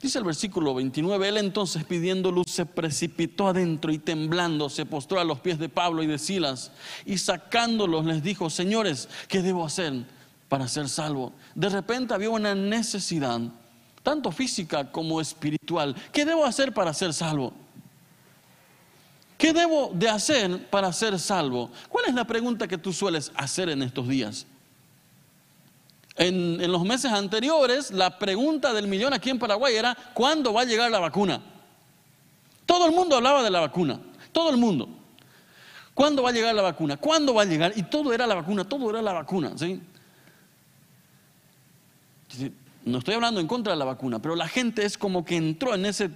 Dice 0.00 0.18
el 0.18 0.24
versículo 0.24 0.74
29, 0.74 1.28
él 1.28 1.38
entonces 1.38 1.84
pidiendo 1.84 2.30
luz 2.30 2.46
se 2.48 2.66
precipitó 2.66 3.48
adentro 3.48 3.90
y 3.90 3.98
temblando 3.98 4.68
se 4.68 4.84
postró 4.84 5.18
a 5.18 5.24
los 5.24 5.40
pies 5.40 5.58
de 5.58 5.70
Pablo 5.70 6.02
y 6.02 6.06
de 6.06 6.18
Silas 6.18 6.70
y 7.06 7.16
sacándolos 7.16 8.04
les 8.04 8.22
dijo, 8.22 8.50
señores, 8.50 9.08
¿qué 9.26 9.40
debo 9.40 9.64
hacer 9.64 10.04
para 10.48 10.68
ser 10.68 10.90
salvo? 10.90 11.32
De 11.54 11.70
repente 11.70 12.12
había 12.12 12.28
una 12.28 12.54
necesidad, 12.54 13.40
tanto 14.02 14.30
física 14.30 14.92
como 14.92 15.18
espiritual. 15.18 15.96
¿Qué 16.12 16.26
debo 16.26 16.44
hacer 16.44 16.74
para 16.74 16.92
ser 16.92 17.14
salvo? 17.14 17.54
¿Qué 19.38 19.54
debo 19.54 19.92
de 19.94 20.10
hacer 20.10 20.68
para 20.68 20.92
ser 20.92 21.18
salvo? 21.18 21.70
¿Cuál 21.88 22.04
es 22.08 22.14
la 22.14 22.26
pregunta 22.26 22.68
que 22.68 22.78
tú 22.78 22.92
sueles 22.92 23.32
hacer 23.34 23.70
en 23.70 23.82
estos 23.82 24.06
días? 24.06 24.46
En, 26.16 26.72
los 26.72 26.82
meses 26.84 27.12
anteriores, 27.12 27.90
la 27.90 28.18
pregunta 28.18 28.72
del 28.72 28.86
millón 28.88 29.12
aquí 29.12 29.28
en 29.28 29.38
Paraguay 29.38 29.76
era, 29.76 29.94
¿cuándo 30.14 30.52
va 30.52 30.62
a 30.62 30.64
llegar 30.64 30.90
la 30.90 30.98
vacuna? 30.98 31.42
Todo 32.64 32.86
el 32.86 32.92
mundo 32.92 33.16
hablaba 33.16 33.42
de 33.42 33.50
la 33.50 33.60
vacuna, 33.60 34.00
todo 34.32 34.50
el 34.50 34.56
mundo. 34.56 34.88
¿Cuándo 35.92 36.22
va 36.22 36.30
a 36.30 36.32
llegar 36.32 36.54
la 36.54 36.62
vacuna? 36.62 36.96
¿Cuándo 36.96 37.34
va 37.34 37.42
a 37.42 37.44
llegar? 37.44 37.72
Y 37.76 37.82
todo 37.84 38.12
era 38.12 38.26
la 38.26 38.34
vacuna, 38.34 38.64
todo 38.64 38.90
era 38.90 39.00
la 39.02 39.12
vacuna. 39.12 39.52
¿sí? 39.56 39.80
No 42.84 42.98
estoy 42.98 43.14
hablando 43.14 43.40
en 43.40 43.46
contra 43.46 43.72
de 43.72 43.78
la 43.78 43.84
vacuna, 43.84 44.20
pero 44.20 44.36
la 44.36 44.48
gente 44.48 44.84
es 44.84 44.98
como 44.98 45.24
que 45.24 45.36
entró 45.36 45.74
en 45.74 45.86
ese, 45.86 46.10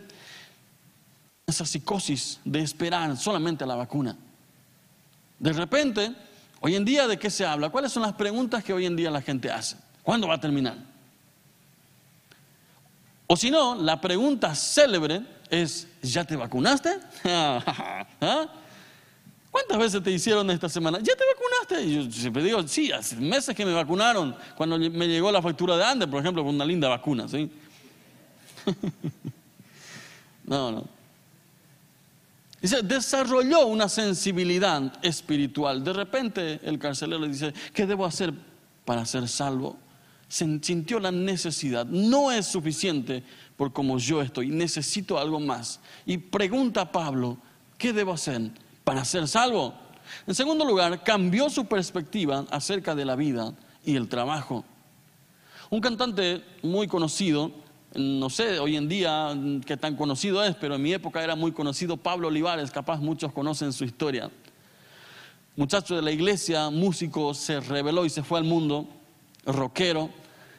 esa 1.46 1.66
psicosis 1.66 2.40
de 2.44 2.60
esperar 2.60 3.16
solamente 3.16 3.64
a 3.64 3.66
la 3.66 3.76
vacuna. 3.76 4.16
De 5.38 5.52
repente, 5.52 6.14
hoy 6.60 6.76
en 6.76 6.84
día, 6.84 7.06
¿de 7.06 7.18
qué 7.18 7.30
se 7.30 7.46
habla? 7.46 7.70
¿Cuáles 7.70 7.92
son 7.92 8.02
las 8.02 8.12
preguntas 8.14 8.62
que 8.62 8.72
hoy 8.72 8.86
en 8.86 8.96
día 8.96 9.10
la 9.10 9.22
gente 9.22 9.50
hace? 9.50 9.76
¿Cuándo 10.02 10.28
va 10.28 10.34
a 10.34 10.40
terminar? 10.40 10.76
O 13.26 13.36
si 13.36 13.50
no, 13.50 13.76
la 13.76 14.00
pregunta 14.00 14.54
célebre 14.54 15.22
es, 15.48 15.86
¿ya 16.02 16.24
te 16.24 16.34
vacunaste? 16.34 16.98
¿Ah? 17.24 18.48
¿Cuántas 19.50 19.78
veces 19.78 20.02
te 20.02 20.10
hicieron 20.10 20.50
esta 20.50 20.68
semana? 20.68 20.98
¿Ya 20.98 21.14
te 21.14 21.24
vacunaste? 21.24 21.82
Y 21.86 21.94
yo 22.04 22.12
siempre 22.12 22.42
digo, 22.42 22.66
sí, 22.66 22.90
hace 22.92 23.16
meses 23.16 23.54
que 23.54 23.64
me 23.64 23.72
vacunaron, 23.72 24.34
cuando 24.56 24.78
me 24.78 25.08
llegó 25.08 25.30
la 25.32 25.42
factura 25.42 25.76
de 25.76 25.84
Andes, 25.84 26.08
por 26.08 26.20
ejemplo, 26.20 26.44
con 26.44 26.54
una 26.54 26.64
linda 26.64 26.88
vacuna, 26.88 27.28
¿sí? 27.28 27.50
no, 30.44 30.70
no. 30.70 30.84
Dice, 32.60 32.82
desarrolló 32.82 33.66
una 33.66 33.88
sensibilidad 33.88 34.92
espiritual. 35.02 35.82
De 35.82 35.92
repente 35.92 36.60
el 36.62 36.78
carcelero 36.78 37.20
le 37.20 37.28
dice, 37.28 37.54
¿qué 37.72 37.86
debo 37.86 38.04
hacer 38.04 38.32
para 38.84 39.04
ser 39.06 39.26
salvo? 39.28 39.76
Sintió 40.30 41.00
la 41.00 41.10
necesidad. 41.10 41.84
No 41.86 42.30
es 42.30 42.46
suficiente 42.46 43.24
por 43.56 43.72
como 43.72 43.98
yo 43.98 44.22
estoy, 44.22 44.48
necesito 44.48 45.18
algo 45.18 45.40
más. 45.40 45.80
Y 46.06 46.16
pregunta 46.16 46.82
a 46.82 46.92
Pablo, 46.92 47.36
¿qué 47.76 47.92
debo 47.92 48.12
hacer 48.12 48.50
para 48.84 49.04
ser 49.04 49.26
salvo? 49.28 49.74
En 50.26 50.34
segundo 50.34 50.64
lugar, 50.64 51.02
cambió 51.02 51.50
su 51.50 51.66
perspectiva 51.66 52.46
acerca 52.50 52.94
de 52.94 53.04
la 53.04 53.16
vida 53.16 53.52
y 53.84 53.96
el 53.96 54.08
trabajo. 54.08 54.64
Un 55.68 55.80
cantante 55.80 56.42
muy 56.62 56.86
conocido, 56.86 57.52
no 57.94 58.30
sé 58.30 58.58
hoy 58.60 58.76
en 58.76 58.88
día 58.88 59.36
qué 59.66 59.76
tan 59.76 59.96
conocido 59.96 60.44
es, 60.44 60.54
pero 60.54 60.76
en 60.76 60.82
mi 60.82 60.92
época 60.92 61.22
era 61.22 61.34
muy 61.34 61.52
conocido, 61.52 61.96
Pablo 61.96 62.28
Olivares, 62.28 62.70
capaz 62.70 62.98
muchos 62.98 63.32
conocen 63.32 63.72
su 63.72 63.84
historia. 63.84 64.30
Muchacho 65.56 65.96
de 65.96 66.02
la 66.02 66.12
iglesia, 66.12 66.70
músico, 66.70 67.34
se 67.34 67.60
rebeló 67.60 68.04
y 68.04 68.10
se 68.10 68.22
fue 68.22 68.38
al 68.38 68.44
mundo, 68.44 68.88
rockero, 69.44 70.10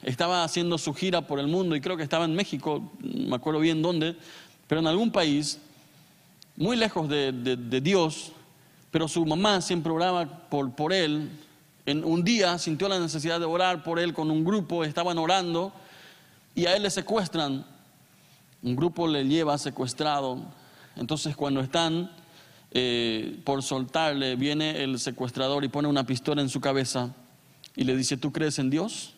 estaba 0.03 0.43
haciendo 0.43 0.77
su 0.77 0.93
gira 0.93 1.21
por 1.27 1.39
el 1.39 1.47
mundo 1.47 1.75
y 1.75 1.81
creo 1.81 1.97
que 1.97 2.03
estaba 2.03 2.25
en 2.25 2.35
México, 2.35 2.91
me 2.99 3.35
acuerdo 3.35 3.59
bien 3.59 3.81
dónde, 3.81 4.15
pero 4.67 4.81
en 4.81 4.87
algún 4.87 5.11
país, 5.11 5.59
muy 6.55 6.75
lejos 6.75 7.07
de, 7.07 7.81
Dios, 7.81 8.31
pero 8.89 9.07
su 9.07 9.25
mamá 9.25 9.61
siempre 9.61 9.91
oraba 9.91 10.49
por, 10.49 10.73
por 10.75 10.93
él. 10.93 11.29
En 11.85 12.03
un 12.03 12.23
día 12.23 12.57
sintió 12.57 12.87
la 12.87 12.99
necesidad 12.99 13.39
de 13.39 13.45
orar 13.45 13.83
por 13.83 13.99
él 13.99 14.13
con 14.13 14.29
un 14.31 14.43
grupo, 14.43 14.83
estaban 14.83 15.17
orando 15.17 15.71
y 16.55 16.65
a 16.65 16.75
él 16.75 16.83
le 16.83 16.89
secuestran. 16.89 17.65
Un 18.63 18.75
grupo 18.75 19.07
le 19.07 19.25
lleva 19.25 19.57
secuestrado. 19.57 20.39
Entonces 20.95 21.35
cuando 21.35 21.61
están 21.61 22.11
eh, 22.71 23.39
por 23.43 23.63
soltarle, 23.63 24.35
viene 24.35 24.83
el 24.83 24.99
secuestrador 24.99 25.63
y 25.63 25.69
pone 25.69 25.87
una 25.87 26.05
pistola 26.05 26.41
en 26.41 26.49
su 26.49 26.61
cabeza 26.61 27.13
y 27.75 27.83
le 27.83 27.95
dice, 27.95 28.17
¿tú 28.17 28.31
crees 28.31 28.59
en 28.59 28.69
Dios? 28.69 29.13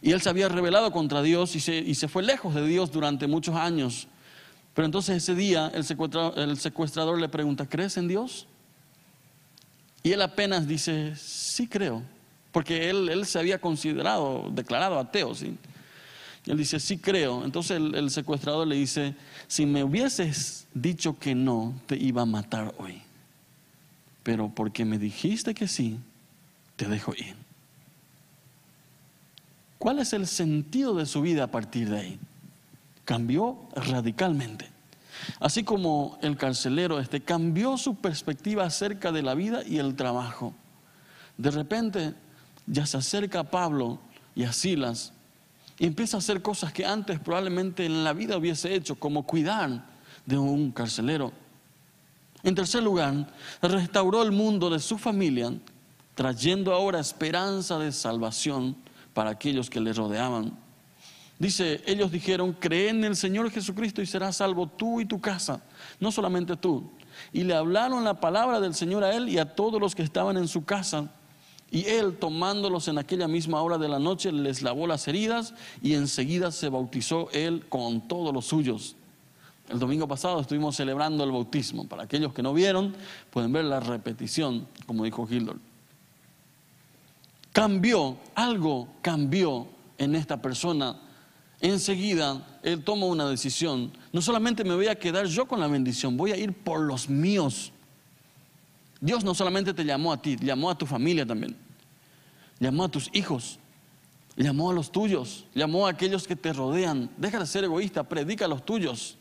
Y 0.00 0.12
él 0.12 0.20
se 0.20 0.28
había 0.28 0.48
rebelado 0.48 0.92
contra 0.92 1.22
Dios 1.22 1.56
y 1.56 1.60
se, 1.60 2.08
fue 2.08 2.22
lejos 2.22 2.54
de 2.54 2.66
Dios 2.66 2.92
durante 2.92 3.26
muchos 3.26 3.56
años. 3.56 4.06
Pero 4.74 4.86
entonces 4.86 5.16
ese 5.16 5.34
día 5.34 5.72
el 5.74 5.84
secuestrador, 5.84 6.38
el 6.38 6.56
secuestrador 6.58 7.20
le 7.20 7.28
pregunta, 7.28 7.68
¿crees 7.68 7.96
en 7.96 8.06
Dios? 8.06 8.46
Y 10.04 10.12
él 10.12 10.22
apenas 10.22 10.68
dice, 10.68 11.14
sí 11.16 11.66
creo, 11.66 12.02
porque 12.52 12.88
él, 12.88 13.08
él 13.08 13.26
se 13.26 13.40
había 13.40 13.60
considerado, 13.60 14.48
declarado 14.52 14.98
ateo. 14.98 15.34
¿sí? 15.34 15.56
Y 16.46 16.50
él 16.52 16.58
dice, 16.58 16.78
sí 16.78 16.98
creo. 16.98 17.44
Entonces 17.44 17.78
el, 17.78 17.94
el 17.96 18.10
secuestrador 18.10 18.68
le 18.68 18.76
dice, 18.76 19.16
si 19.48 19.66
me 19.66 19.82
hubieses 19.82 20.68
dicho 20.74 21.18
que 21.18 21.34
no, 21.34 21.74
te 21.86 21.96
iba 21.96 22.22
a 22.22 22.26
matar 22.26 22.72
hoy. 22.78 23.02
Pero 24.22 24.48
porque 24.48 24.84
me 24.84 24.98
dijiste 24.98 25.54
que 25.54 25.66
sí, 25.66 25.98
te 26.78 26.86
dejo 26.86 27.12
ir. 27.14 27.34
¿Cuál 29.78 29.98
es 29.98 30.12
el 30.12 30.26
sentido 30.28 30.94
de 30.94 31.06
su 31.06 31.20
vida 31.20 31.44
a 31.44 31.50
partir 31.50 31.90
de 31.90 31.98
ahí? 31.98 32.20
Cambió 33.04 33.58
radicalmente. 33.74 34.70
Así 35.40 35.64
como 35.64 36.18
el 36.22 36.36
carcelero 36.36 37.00
este 37.00 37.20
cambió 37.20 37.76
su 37.76 37.96
perspectiva 37.96 38.64
acerca 38.64 39.10
de 39.10 39.22
la 39.22 39.34
vida 39.34 39.62
y 39.66 39.78
el 39.78 39.96
trabajo. 39.96 40.54
De 41.36 41.50
repente 41.50 42.14
ya 42.66 42.86
se 42.86 42.96
acerca 42.96 43.40
a 43.40 43.50
Pablo 43.50 43.98
y 44.36 44.44
a 44.44 44.52
Silas 44.52 45.12
y 45.80 45.86
empieza 45.86 46.16
a 46.16 46.20
hacer 46.20 46.42
cosas 46.42 46.72
que 46.72 46.86
antes 46.86 47.18
probablemente 47.18 47.84
en 47.84 48.04
la 48.04 48.12
vida 48.12 48.36
hubiese 48.36 48.72
hecho, 48.72 48.94
como 48.94 49.24
cuidar 49.24 49.84
de 50.26 50.38
un 50.38 50.70
carcelero. 50.70 51.32
En 52.44 52.54
tercer 52.54 52.84
lugar, 52.84 53.32
restauró 53.62 54.22
el 54.22 54.30
mundo 54.30 54.70
de 54.70 54.78
su 54.78 54.96
familia, 54.96 55.52
trayendo 56.18 56.74
ahora 56.74 56.98
esperanza 56.98 57.78
de 57.78 57.92
salvación 57.92 58.74
para 59.14 59.30
aquellos 59.30 59.70
que 59.70 59.80
le 59.80 59.92
rodeaban. 59.92 60.58
Dice, 61.38 61.80
ellos 61.86 62.10
dijeron, 62.10 62.56
cree 62.58 62.88
en 62.88 63.04
el 63.04 63.14
Señor 63.14 63.48
Jesucristo 63.52 64.02
y 64.02 64.06
serás 64.06 64.38
salvo 64.38 64.66
tú 64.66 65.00
y 65.00 65.04
tu 65.04 65.20
casa, 65.20 65.62
no 66.00 66.10
solamente 66.10 66.56
tú. 66.56 66.90
Y 67.32 67.44
le 67.44 67.54
hablaron 67.54 68.02
la 68.02 68.18
palabra 68.18 68.58
del 68.58 68.74
Señor 68.74 69.04
a 69.04 69.14
él 69.14 69.28
y 69.28 69.38
a 69.38 69.54
todos 69.54 69.80
los 69.80 69.94
que 69.94 70.02
estaban 70.02 70.36
en 70.36 70.48
su 70.48 70.64
casa. 70.64 71.08
Y 71.70 71.84
él, 71.84 72.16
tomándolos 72.16 72.88
en 72.88 72.98
aquella 72.98 73.28
misma 73.28 73.62
hora 73.62 73.78
de 73.78 73.86
la 73.86 74.00
noche, 74.00 74.32
les 74.32 74.62
lavó 74.62 74.88
las 74.88 75.06
heridas 75.06 75.54
y 75.82 75.94
enseguida 75.94 76.50
se 76.50 76.68
bautizó 76.68 77.30
él 77.30 77.64
con 77.68 78.08
todos 78.08 78.34
los 78.34 78.46
suyos. 78.46 78.96
El 79.68 79.78
domingo 79.78 80.08
pasado 80.08 80.40
estuvimos 80.40 80.74
celebrando 80.74 81.22
el 81.22 81.30
bautismo. 81.30 81.86
Para 81.86 82.02
aquellos 82.02 82.34
que 82.34 82.42
no 82.42 82.52
vieron, 82.52 82.96
pueden 83.30 83.52
ver 83.52 83.66
la 83.66 83.78
repetición, 83.78 84.66
como 84.84 85.04
dijo 85.04 85.24
Gildor. 85.24 85.67
Cambió, 87.58 88.16
algo 88.36 88.86
cambió 89.02 89.66
en 89.98 90.14
esta 90.14 90.40
persona. 90.40 90.94
Enseguida 91.60 92.60
él 92.62 92.84
toma 92.84 93.06
una 93.06 93.28
decisión. 93.28 93.90
No 94.12 94.22
solamente 94.22 94.62
me 94.62 94.76
voy 94.76 94.86
a 94.86 94.94
quedar 94.94 95.26
yo 95.26 95.44
con 95.46 95.58
la 95.58 95.66
bendición, 95.66 96.16
voy 96.16 96.30
a 96.30 96.36
ir 96.36 96.52
por 96.52 96.78
los 96.78 97.08
míos. 97.08 97.72
Dios 99.00 99.24
no 99.24 99.34
solamente 99.34 99.74
te 99.74 99.84
llamó 99.84 100.12
a 100.12 100.22
ti, 100.22 100.36
llamó 100.40 100.70
a 100.70 100.78
tu 100.78 100.86
familia 100.86 101.26
también. 101.26 101.56
Llamó 102.60 102.84
a 102.84 102.88
tus 102.88 103.10
hijos, 103.12 103.58
llamó 104.36 104.70
a 104.70 104.72
los 104.72 104.92
tuyos, 104.92 105.44
llamó 105.52 105.88
a 105.88 105.90
aquellos 105.90 106.28
que 106.28 106.36
te 106.36 106.52
rodean. 106.52 107.10
Deja 107.16 107.40
de 107.40 107.46
ser 107.46 107.64
egoísta, 107.64 108.04
predica 108.04 108.44
a 108.44 108.48
los 108.48 108.64
tuyos. 108.64 109.16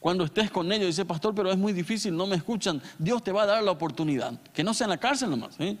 Cuando 0.00 0.24
estés 0.24 0.50
con 0.50 0.72
ellos, 0.72 0.86
dice 0.86 1.04
pastor, 1.04 1.34
pero 1.34 1.52
es 1.52 1.58
muy 1.58 1.74
difícil, 1.74 2.16
no 2.16 2.26
me 2.26 2.36
escuchan. 2.36 2.80
Dios 2.98 3.22
te 3.22 3.32
va 3.32 3.42
a 3.42 3.46
dar 3.46 3.62
la 3.62 3.70
oportunidad. 3.70 4.32
Que 4.54 4.64
no 4.64 4.72
sea 4.72 4.86
en 4.86 4.92
la 4.92 4.98
cárcel 4.98 5.28
nomás. 5.28 5.56
¿eh? 5.60 5.76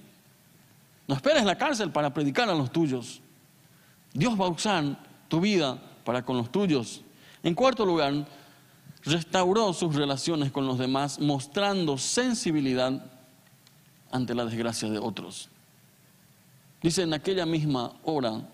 No 1.06 1.14
esperes 1.14 1.44
la 1.44 1.56
cárcel 1.56 1.90
para 1.90 2.12
predicar 2.12 2.48
a 2.48 2.54
los 2.54 2.72
tuyos. 2.72 3.20
Dios 4.12 4.40
va 4.40 4.46
a 4.46 4.50
usar 4.50 4.98
tu 5.28 5.40
vida 5.40 5.78
para 6.04 6.24
con 6.24 6.36
los 6.36 6.50
tuyos. 6.50 7.02
En 7.42 7.54
cuarto 7.54 7.84
lugar, 7.84 8.26
restauró 9.02 9.72
sus 9.72 9.94
relaciones 9.94 10.50
con 10.50 10.66
los 10.66 10.78
demás, 10.78 11.18
mostrando 11.18 11.98
sensibilidad 11.98 13.04
ante 14.10 14.34
la 14.34 14.44
desgracia 14.44 14.88
de 14.88 14.98
otros. 14.98 15.48
Dice, 16.82 17.02
en 17.02 17.12
aquella 17.12 17.46
misma 17.46 17.92
hora 18.04 18.48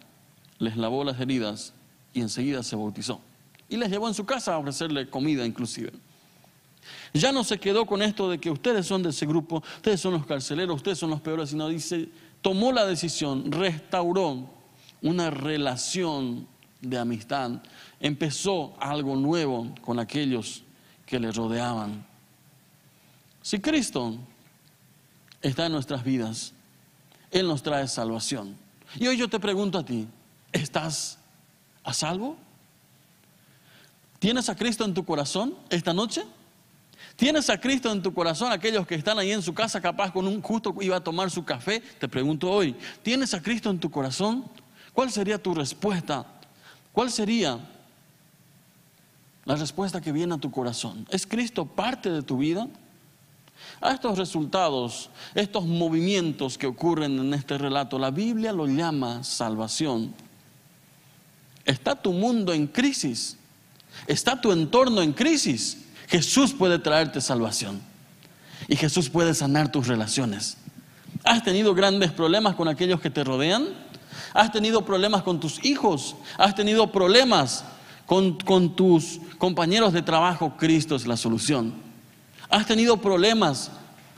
les 0.58 0.76
lavó 0.76 1.04
las 1.04 1.20
heridas 1.20 1.72
y 2.12 2.20
enseguida 2.20 2.62
se 2.62 2.76
bautizó. 2.76 3.20
Y 3.68 3.76
les 3.76 3.90
llevó 3.90 4.08
en 4.08 4.14
su 4.14 4.24
casa 4.24 4.54
a 4.54 4.58
ofrecerle 4.58 5.08
comida 5.08 5.46
inclusive. 5.46 5.92
Ya 7.12 7.30
no 7.32 7.44
se 7.44 7.58
quedó 7.58 7.86
con 7.86 8.02
esto 8.02 8.30
de 8.30 8.38
que 8.38 8.50
ustedes 8.50 8.86
son 8.86 9.02
de 9.02 9.10
ese 9.10 9.26
grupo, 9.26 9.62
ustedes 9.76 10.00
son 10.00 10.14
los 10.14 10.26
carceleros, 10.26 10.76
ustedes 10.76 10.98
son 10.98 11.10
los 11.10 11.20
peores, 11.20 11.50
sino 11.50 11.68
dice, 11.68 12.08
tomó 12.42 12.72
la 12.72 12.86
decisión, 12.86 13.50
restauró 13.52 14.48
una 15.02 15.30
relación 15.30 16.46
de 16.80 16.98
amistad, 16.98 17.62
empezó 18.00 18.74
algo 18.80 19.16
nuevo 19.16 19.72
con 19.82 19.98
aquellos 19.98 20.62
que 21.06 21.18
le 21.18 21.30
rodeaban. 21.32 22.06
Si 23.42 23.60
Cristo 23.60 24.16
está 25.42 25.66
en 25.66 25.72
nuestras 25.72 26.04
vidas, 26.04 26.52
Él 27.30 27.46
nos 27.46 27.62
trae 27.62 27.88
salvación. 27.88 28.56
Y 28.96 29.06
hoy 29.06 29.16
yo 29.16 29.28
te 29.28 29.38
pregunto 29.38 29.78
a 29.78 29.84
ti, 29.84 30.06
¿estás 30.52 31.18
a 31.84 31.92
salvo? 31.92 32.36
¿Tienes 34.18 34.48
a 34.48 34.56
Cristo 34.56 34.84
en 34.84 34.94
tu 34.94 35.04
corazón 35.04 35.54
esta 35.70 35.94
noche? 35.94 36.24
¿Tienes 37.20 37.50
a 37.50 37.60
Cristo 37.60 37.92
en 37.92 38.00
tu 38.00 38.14
corazón? 38.14 38.50
Aquellos 38.50 38.86
que 38.86 38.94
están 38.94 39.18
ahí 39.18 39.30
en 39.30 39.42
su 39.42 39.52
casa, 39.52 39.78
capaz 39.78 40.10
con 40.10 40.26
un 40.26 40.40
justo 40.40 40.74
iba 40.80 40.96
a 40.96 41.04
tomar 41.04 41.30
su 41.30 41.44
café, 41.44 41.82
te 41.98 42.08
pregunto 42.08 42.50
hoy, 42.50 42.74
¿tienes 43.02 43.34
a 43.34 43.42
Cristo 43.42 43.68
en 43.68 43.78
tu 43.78 43.90
corazón? 43.90 44.46
¿Cuál 44.94 45.10
sería 45.10 45.36
tu 45.36 45.54
respuesta? 45.54 46.24
¿Cuál 46.94 47.10
sería 47.10 47.58
la 49.44 49.54
respuesta 49.54 50.00
que 50.00 50.12
viene 50.12 50.32
a 50.32 50.38
tu 50.38 50.50
corazón? 50.50 51.06
¿Es 51.10 51.26
Cristo 51.26 51.66
parte 51.66 52.10
de 52.10 52.22
tu 52.22 52.38
vida? 52.38 52.66
A 53.82 53.92
estos 53.92 54.16
resultados, 54.16 55.10
estos 55.34 55.66
movimientos 55.66 56.56
que 56.56 56.68
ocurren 56.68 57.18
en 57.18 57.34
este 57.34 57.58
relato, 57.58 57.98
la 57.98 58.10
Biblia 58.10 58.50
lo 58.50 58.66
llama 58.66 59.24
salvación. 59.24 60.14
¿Está 61.66 61.96
tu 61.96 62.14
mundo 62.14 62.54
en 62.54 62.66
crisis? 62.66 63.36
¿Está 64.06 64.40
tu 64.40 64.52
entorno 64.52 65.02
en 65.02 65.12
crisis? 65.12 65.89
Jesús 66.10 66.52
puede 66.52 66.80
traerte 66.80 67.20
salvación. 67.20 67.80
Y 68.66 68.74
Jesús 68.74 69.08
puede 69.08 69.32
sanar 69.32 69.70
tus 69.70 69.86
relaciones. 69.86 70.56
¿Has 71.24 71.44
tenido 71.44 71.72
grandes 71.72 72.10
problemas 72.10 72.56
con 72.56 72.66
aquellos 72.66 73.00
que 73.00 73.10
te 73.10 73.22
rodean? 73.22 73.68
¿Has 74.34 74.50
tenido 74.50 74.84
problemas 74.84 75.22
con 75.22 75.38
tus 75.38 75.64
hijos? 75.64 76.16
¿Has 76.36 76.54
tenido 76.56 76.90
problemas 76.90 77.64
con, 78.06 78.36
tus 78.74 79.20
compañeros 79.38 79.92
de 79.92 80.02
trabajo? 80.02 80.56
Cristo 80.56 80.96
es 80.96 81.06
la 81.06 81.16
solución. 81.16 81.74
¿Has 82.48 82.66
tenido 82.66 82.96
problemas 82.96 83.70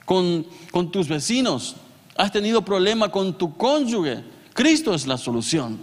con, 0.06 0.46
con 0.70 0.90
tus 0.90 1.08
vecinos? 1.08 1.76
¿Has 2.16 2.32
tenido 2.32 2.64
problemas 2.64 3.10
con 3.10 3.36
tu 3.36 3.54
cónyuge? 3.54 4.24
Cristo 4.54 4.94
es 4.94 5.06
la 5.06 5.18
solución. 5.18 5.78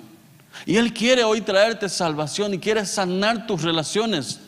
Y 0.65 0.78
Él 0.78 0.91
quiere 0.91 1.24
hoy 1.24 1.41
traerte 1.41 1.88
salvación 1.88 2.56
y 2.56 2.60
quiere 2.60 2.84
sanar 2.86 3.45
tus 3.45 3.62
relaciones. 3.62 4.39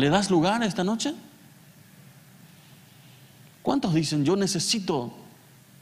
¿Le 0.00 0.08
das 0.08 0.30
lugar 0.30 0.62
esta 0.62 0.82
noche? 0.82 1.14
¿Cuántos 3.62 3.92
dicen, 3.94 4.24
yo 4.24 4.34
necesito 4.34 5.12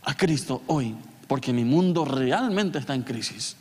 a 0.02 0.14
Cristo 0.14 0.62
hoy? 0.66 0.96
porque 1.28 1.52
mi 1.52 1.64
mundo 1.64 2.04
realmente 2.04 2.78
está 2.78 2.94
en 2.94 3.02
crisis. 3.02 3.54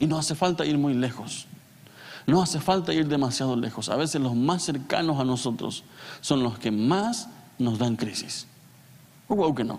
Y 0.00 0.06
no 0.06 0.18
hace 0.18 0.34
falta 0.34 0.64
ir 0.64 0.76
muy 0.76 0.94
lejos. 0.94 1.46
No 2.26 2.42
hace 2.42 2.58
falta 2.58 2.92
ir 2.92 3.06
demasiado 3.06 3.54
lejos. 3.54 3.88
A 3.88 3.96
veces 3.96 4.20
los 4.20 4.34
más 4.34 4.64
cercanos 4.64 5.20
a 5.20 5.24
nosotros 5.24 5.84
son 6.20 6.42
los 6.42 6.58
que 6.58 6.70
más 6.70 7.28
nos 7.58 7.78
dan 7.78 7.94
crisis. 7.94 8.46
O 9.28 9.54
que 9.54 9.64
no. 9.64 9.78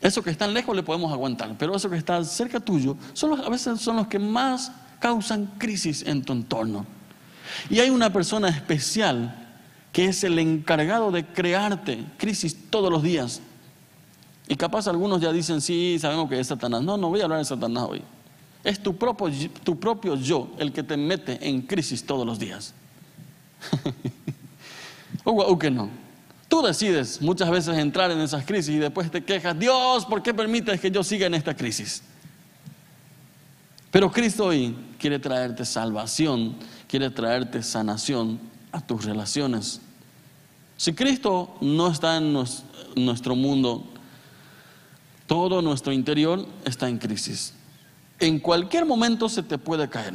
Eso 0.00 0.22
que 0.22 0.30
están 0.30 0.54
lejos 0.54 0.74
le 0.76 0.84
podemos 0.84 1.12
aguantar, 1.12 1.56
pero 1.58 1.74
eso 1.74 1.90
que 1.90 1.96
está 1.96 2.22
cerca 2.22 2.60
tuyo 2.60 2.96
son 3.14 3.40
a 3.40 3.48
veces 3.48 3.80
son 3.80 3.96
los 3.96 4.06
que 4.06 4.20
más 4.20 4.70
causan 5.00 5.46
crisis 5.58 6.02
en 6.06 6.22
tu 6.22 6.32
entorno. 6.32 6.86
Y 7.70 7.80
hay 7.80 7.90
una 7.90 8.12
persona 8.12 8.48
especial 8.48 9.46
que 9.92 10.06
es 10.06 10.24
el 10.24 10.38
encargado 10.38 11.10
de 11.10 11.24
crearte 11.24 12.04
crisis 12.18 12.56
todos 12.70 12.90
los 12.90 13.02
días 13.02 13.40
y 14.48 14.56
capaz 14.56 14.88
algunos 14.88 15.20
ya 15.20 15.30
dicen, 15.30 15.60
sí, 15.60 15.98
sabemos 16.00 16.28
que 16.30 16.40
es 16.40 16.46
Satanás. 16.46 16.82
No, 16.82 16.96
no 16.96 17.10
voy 17.10 17.20
a 17.20 17.24
hablar 17.24 17.38
de 17.38 17.44
Satanás 17.44 17.84
hoy. 17.86 18.02
Es 18.64 18.82
tu 18.82 18.96
propio, 18.96 19.30
tu 19.62 19.78
propio 19.78 20.16
yo 20.16 20.50
el 20.58 20.72
que 20.72 20.82
te 20.82 20.96
mete 20.96 21.38
en 21.46 21.60
crisis 21.62 22.04
todos 22.04 22.26
los 22.26 22.38
días. 22.38 22.72
o, 25.24 25.58
que 25.58 25.70
no. 25.70 25.90
Tú 26.48 26.62
decides 26.62 27.20
muchas 27.20 27.50
veces 27.50 27.76
entrar 27.76 28.10
en 28.10 28.20
esas 28.20 28.46
crisis 28.46 28.74
y 28.74 28.78
después 28.78 29.10
te 29.10 29.22
quejas, 29.22 29.58
Dios, 29.58 30.06
¿por 30.06 30.22
qué 30.22 30.32
permites 30.32 30.80
que 30.80 30.90
yo 30.90 31.04
siga 31.04 31.26
en 31.26 31.34
esta 31.34 31.54
crisis? 31.54 32.02
Pero 33.90 34.10
Cristo 34.10 34.46
hoy 34.46 34.74
quiere 34.98 35.18
traerte 35.18 35.66
salvación, 35.66 36.56
quiere 36.88 37.10
traerte 37.10 37.62
sanación 37.62 38.40
a 38.72 38.80
tus 38.80 39.04
relaciones. 39.04 39.80
Si 40.76 40.94
Cristo 40.94 41.56
no 41.60 41.90
está 41.90 42.16
en 42.16 42.32
nuestro 42.96 43.36
mundo, 43.36 43.84
todo 45.26 45.60
nuestro 45.62 45.92
interior 45.92 46.46
está 46.64 46.88
en 46.88 46.98
crisis. 46.98 47.52
En 48.18 48.40
cualquier 48.40 48.86
momento 48.86 49.28
se 49.28 49.42
te 49.42 49.58
puede 49.58 49.88
caer. 49.88 50.14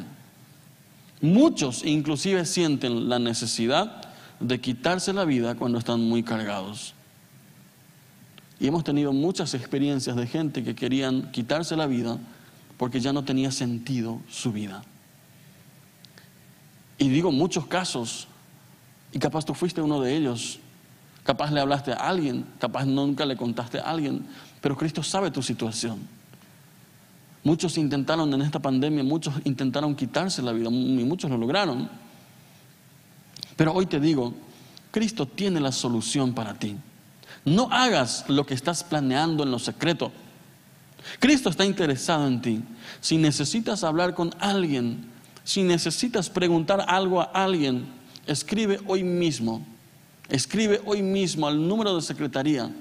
Muchos 1.21 1.85
inclusive 1.85 2.45
sienten 2.45 3.07
la 3.07 3.19
necesidad 3.19 4.09
de 4.39 4.59
quitarse 4.59 5.13
la 5.13 5.23
vida 5.23 5.55
cuando 5.55 5.77
están 5.77 6.01
muy 6.01 6.23
cargados. 6.23 6.93
Y 8.59 8.67
hemos 8.67 8.83
tenido 8.83 9.13
muchas 9.13 9.53
experiencias 9.53 10.15
de 10.15 10.27
gente 10.27 10.63
que 10.63 10.75
querían 10.75 11.31
quitarse 11.31 11.75
la 11.75 11.85
vida 11.85 12.17
porque 12.77 12.99
ya 12.99 13.13
no 13.13 13.23
tenía 13.23 13.51
sentido 13.51 14.19
su 14.29 14.51
vida. 14.51 14.83
Y 17.03 17.09
digo 17.09 17.33
muchos 17.33 17.67
casos, 17.67 18.29
y 19.11 19.19
capaz 19.19 19.43
tú 19.43 19.53
fuiste 19.53 19.81
uno 19.81 19.99
de 19.99 20.15
ellos, 20.15 20.59
capaz 21.25 21.51
le 21.51 21.59
hablaste 21.59 21.91
a 21.91 21.97
alguien, 21.97 22.45
capaz 22.59 22.85
nunca 22.85 23.25
le 23.25 23.35
contaste 23.35 23.77
a 23.77 23.81
alguien, 23.81 24.25
pero 24.61 24.77
Cristo 24.77 25.03
sabe 25.03 25.29
tu 25.29 25.43
situación. 25.43 25.99
Muchos 27.43 27.77
intentaron 27.77 28.33
en 28.33 28.41
esta 28.41 28.59
pandemia, 28.59 29.03
muchos 29.03 29.33
intentaron 29.43 29.97
quitarse 29.97 30.41
la 30.41 30.53
vida 30.53 30.69
y 30.69 31.03
muchos 31.03 31.29
lo 31.29 31.37
lograron. 31.37 31.89
Pero 33.57 33.73
hoy 33.73 33.85
te 33.85 33.99
digo, 33.99 34.33
Cristo 34.89 35.25
tiene 35.25 35.59
la 35.59 35.73
solución 35.73 36.33
para 36.33 36.53
ti. 36.53 36.77
No 37.43 37.67
hagas 37.69 38.23
lo 38.29 38.45
que 38.45 38.53
estás 38.53 38.81
planeando 38.81 39.43
en 39.43 39.51
lo 39.51 39.59
secreto. 39.59 40.09
Cristo 41.19 41.49
está 41.49 41.65
interesado 41.65 42.27
en 42.27 42.41
ti. 42.41 42.63
Si 43.01 43.17
necesitas 43.17 43.83
hablar 43.83 44.15
con 44.15 44.33
alguien, 44.39 45.11
si 45.43 45.63
necesitas 45.63 46.29
preguntar 46.29 46.85
algo 46.87 47.21
a 47.21 47.25
alguien, 47.25 47.85
escribe 48.25 48.79
hoy 48.87 49.03
mismo. 49.03 49.65
Escribe 50.29 50.81
hoy 50.85 51.01
mismo 51.01 51.47
al 51.47 51.67
número 51.67 51.95
de 51.95 52.01
secretaría, 52.01 52.71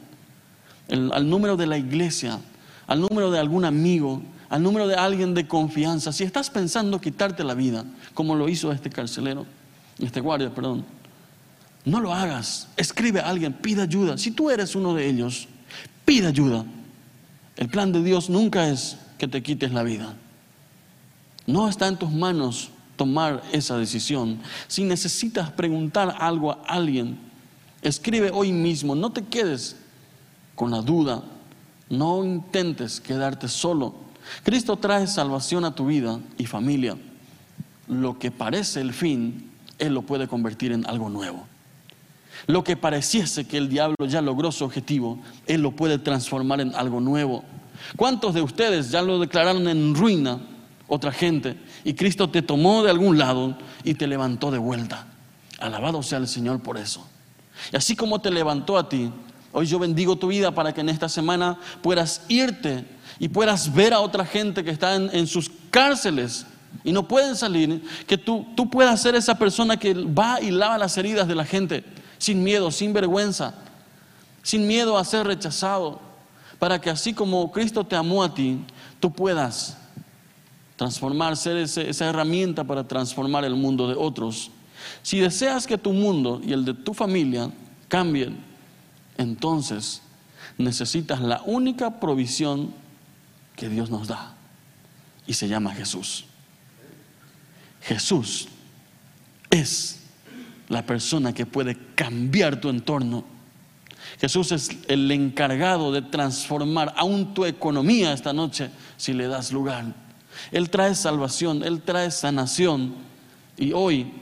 al 0.88 1.29
número 1.29 1.57
de 1.57 1.66
la 1.66 1.77
iglesia, 1.77 2.38
al 2.87 3.01
número 3.01 3.31
de 3.31 3.38
algún 3.38 3.64
amigo, 3.64 4.22
al 4.48 4.62
número 4.62 4.87
de 4.87 4.94
alguien 4.94 5.35
de 5.35 5.48
confianza. 5.48 6.12
Si 6.12 6.25
estás 6.25 6.51
pensando 6.51 7.01
quitarte 7.01 7.42
la 7.42 7.55
vida, 7.55 7.85
como 8.14 8.37
lo 8.37 8.48
hizo 8.48 8.70
este 8.70 8.90
carcelero, 8.90 9.44
este 9.98 10.20
guardia, 10.20 10.55
perdón, 10.55 10.85
no 11.85 12.01
lo 12.01 12.14
hagas. 12.14 12.68
Escribe 12.77 13.20
a 13.20 13.29
alguien, 13.29 13.53
pide 13.55 13.83
ayuda. 13.83 14.16
Si 14.18 14.31
tú 14.31 14.51
eres 14.51 14.77
uno 14.77 14.94
de 14.94 15.09
ellos, 15.09 15.48
pide 16.05 16.29
ayuda. 16.29 16.64
El 17.57 17.68
plan 17.68 17.92
de 17.92 18.03
Dios 18.03 18.31
nunca 18.31 18.68
es 18.68 18.98
que 19.18 19.27
te 19.27 19.42
quites 19.42 19.72
la 19.72 19.83
vida. 19.83 20.14
No 21.46 21.68
está 21.68 21.88
en 21.88 21.96
tus 21.96 22.11
manos 22.11 22.70
tomar 22.96 23.42
esa 23.52 23.76
decisión. 23.76 24.38
Si 24.68 24.85
necesitas 24.85 25.50
preguntar 25.50 26.16
algo 26.18 26.52
a 26.52 26.62
alguien, 26.68 27.18
escribe 27.83 28.31
hoy 28.33 28.52
mismo. 28.52 28.94
No 28.94 29.11
te 29.11 29.24
quedes 29.24 29.76
con 30.55 30.70
la 30.70 30.81
duda. 30.81 31.22
No 31.88 32.24
intentes 32.24 33.00
quedarte 33.00 33.48
solo. 33.48 33.94
Cristo 34.44 34.76
trae 34.76 35.07
salvación 35.07 35.64
a 35.64 35.74
tu 35.74 35.87
vida 35.87 36.20
y 36.38 36.46
familia. 36.46 36.96
Lo 37.88 38.18
que 38.18 38.31
parece 38.31 38.81
el 38.81 38.92
fin, 38.92 39.50
Él 39.78 39.94
lo 39.94 40.02
puede 40.02 40.28
convertir 40.28 40.72
en 40.72 40.87
algo 40.87 41.11
nuevo. 41.11 41.46
Lo 42.46 42.64
que 42.64 42.76
pareciese 42.76 43.46
que 43.46 43.59
el 43.59 43.68
diablo 43.68 44.07
ya 44.07 44.22
logró 44.22 44.52
su 44.52 44.64
objetivo, 44.64 45.18
Él 45.46 45.61
lo 45.62 45.72
puede 45.72 45.98
transformar 45.98 46.61
en 46.61 46.74
algo 46.74 47.00
nuevo. 47.00 47.44
¿Cuántos 47.96 48.35
de 48.35 48.42
ustedes 48.42 48.90
ya 48.90 49.02
lo 49.02 49.18
declararon 49.18 49.66
en 49.68 49.94
ruina 49.94 50.38
otra 50.94 51.11
gente 51.11 51.57
y 51.85 51.94
Cristo 51.94 52.28
te 52.28 52.42
tomó 52.42 52.83
de 52.83 52.90
algún 52.90 53.16
lado 53.16 53.57
y 53.83 53.94
te 53.94 54.07
levantó 54.07 54.50
de 54.50 54.59
vuelta? 54.59 55.07
Alabado 55.59 56.02
sea 56.02 56.18
el 56.18 56.28
Señor 56.28 56.61
por 56.61 56.76
eso. 56.76 57.09
Y 57.72 57.76
así 57.76 57.96
como 57.96 58.20
te 58.20 58.31
levantó 58.31 58.76
a 58.76 58.90
ti, 58.90 59.11
hoy 59.52 59.64
yo 59.66 59.78
bendigo 59.78 60.16
tu 60.16 60.26
vida 60.26 60.50
para 60.50 60.74
que 60.74 60.83
en 60.83 60.90
esta 60.90 61.09
semana 61.09 61.59
puedas 61.81 62.22
irte 62.28 62.85
y 63.18 63.28
puedas 63.28 63.72
ver 63.72 63.94
a 63.94 64.00
otra 64.00 64.26
gente 64.26 64.62
que 64.64 64.70
está 64.70 64.94
en, 64.96 65.26
sus 65.26 65.50
cárceles 65.70 66.44
y 66.85 66.92
no 66.92 67.09
pueden 67.09 67.37
salir, 67.37 67.83
que 68.07 68.18
tú, 68.18 68.46
tú 68.55 68.68
puedas 68.68 69.00
ser 69.00 69.14
esa 69.14 69.38
persona 69.38 69.78
que 69.78 69.94
va 69.94 70.42
y 70.42 70.50
lava 70.50 70.76
las 70.76 70.98
heridas 70.98 71.26
de 71.26 71.35
la 71.35 71.46
gente 71.46 71.85
sin 72.18 72.44
miedo, 72.44 72.70
sin 72.70 72.92
vergüenza, 72.92 73.55
sin 74.42 74.66
miedo 74.66 74.98
a 74.98 75.05
ser 75.07 75.26
rechazado, 75.26 76.00
para 76.59 76.81
que 76.81 76.90
así 76.90 77.14
como 77.14 77.50
Cristo 77.50 77.83
te 77.83 77.96
amó 77.96 78.22
a 78.22 78.35
ti, 78.35 78.61
tú 79.00 79.11
puedas 79.11 79.78
transformar, 80.82 81.36
ser 81.36 81.58
esa 81.58 82.08
herramienta 82.08 82.64
para 82.64 82.88
transformar 82.88 83.44
el 83.44 83.54
mundo 83.54 83.86
de 83.86 83.94
otros. 83.94 84.50
Si 85.04 85.20
deseas 85.20 85.64
que 85.64 85.78
tu 85.78 85.92
mundo 85.92 86.40
y 86.44 86.52
el 86.52 86.64
de 86.64 86.74
tu 86.74 86.92
familia 86.92 87.52
cambien, 87.86 88.42
entonces 89.16 90.02
necesitas 90.58 91.20
la 91.20 91.40
única 91.46 92.00
provisión 92.00 92.74
que 93.54 93.68
Dios 93.68 93.90
nos 93.90 94.08
da 94.08 94.34
y 95.24 95.34
se 95.34 95.46
llama 95.46 95.72
Jesús. 95.72 96.24
Jesús 97.82 98.48
es 99.50 100.00
la 100.68 100.84
persona 100.84 101.32
que 101.32 101.46
puede 101.46 101.76
cambiar 101.94 102.60
tu 102.60 102.70
entorno. 102.70 103.24
Jesús 104.20 104.50
es 104.50 104.70
el 104.88 105.08
encargado 105.12 105.92
de 105.92 106.02
transformar 106.02 106.92
aún 106.96 107.34
tu 107.34 107.44
economía 107.44 108.12
esta 108.12 108.32
noche 108.32 108.68
si 108.96 109.12
le 109.12 109.28
das 109.28 109.52
lugar. 109.52 110.01
Él 110.50 110.70
trae 110.70 110.94
salvación, 110.94 111.62
Él 111.62 111.82
trae 111.82 112.10
sanación. 112.10 112.94
Y 113.56 113.72
hoy 113.72 114.12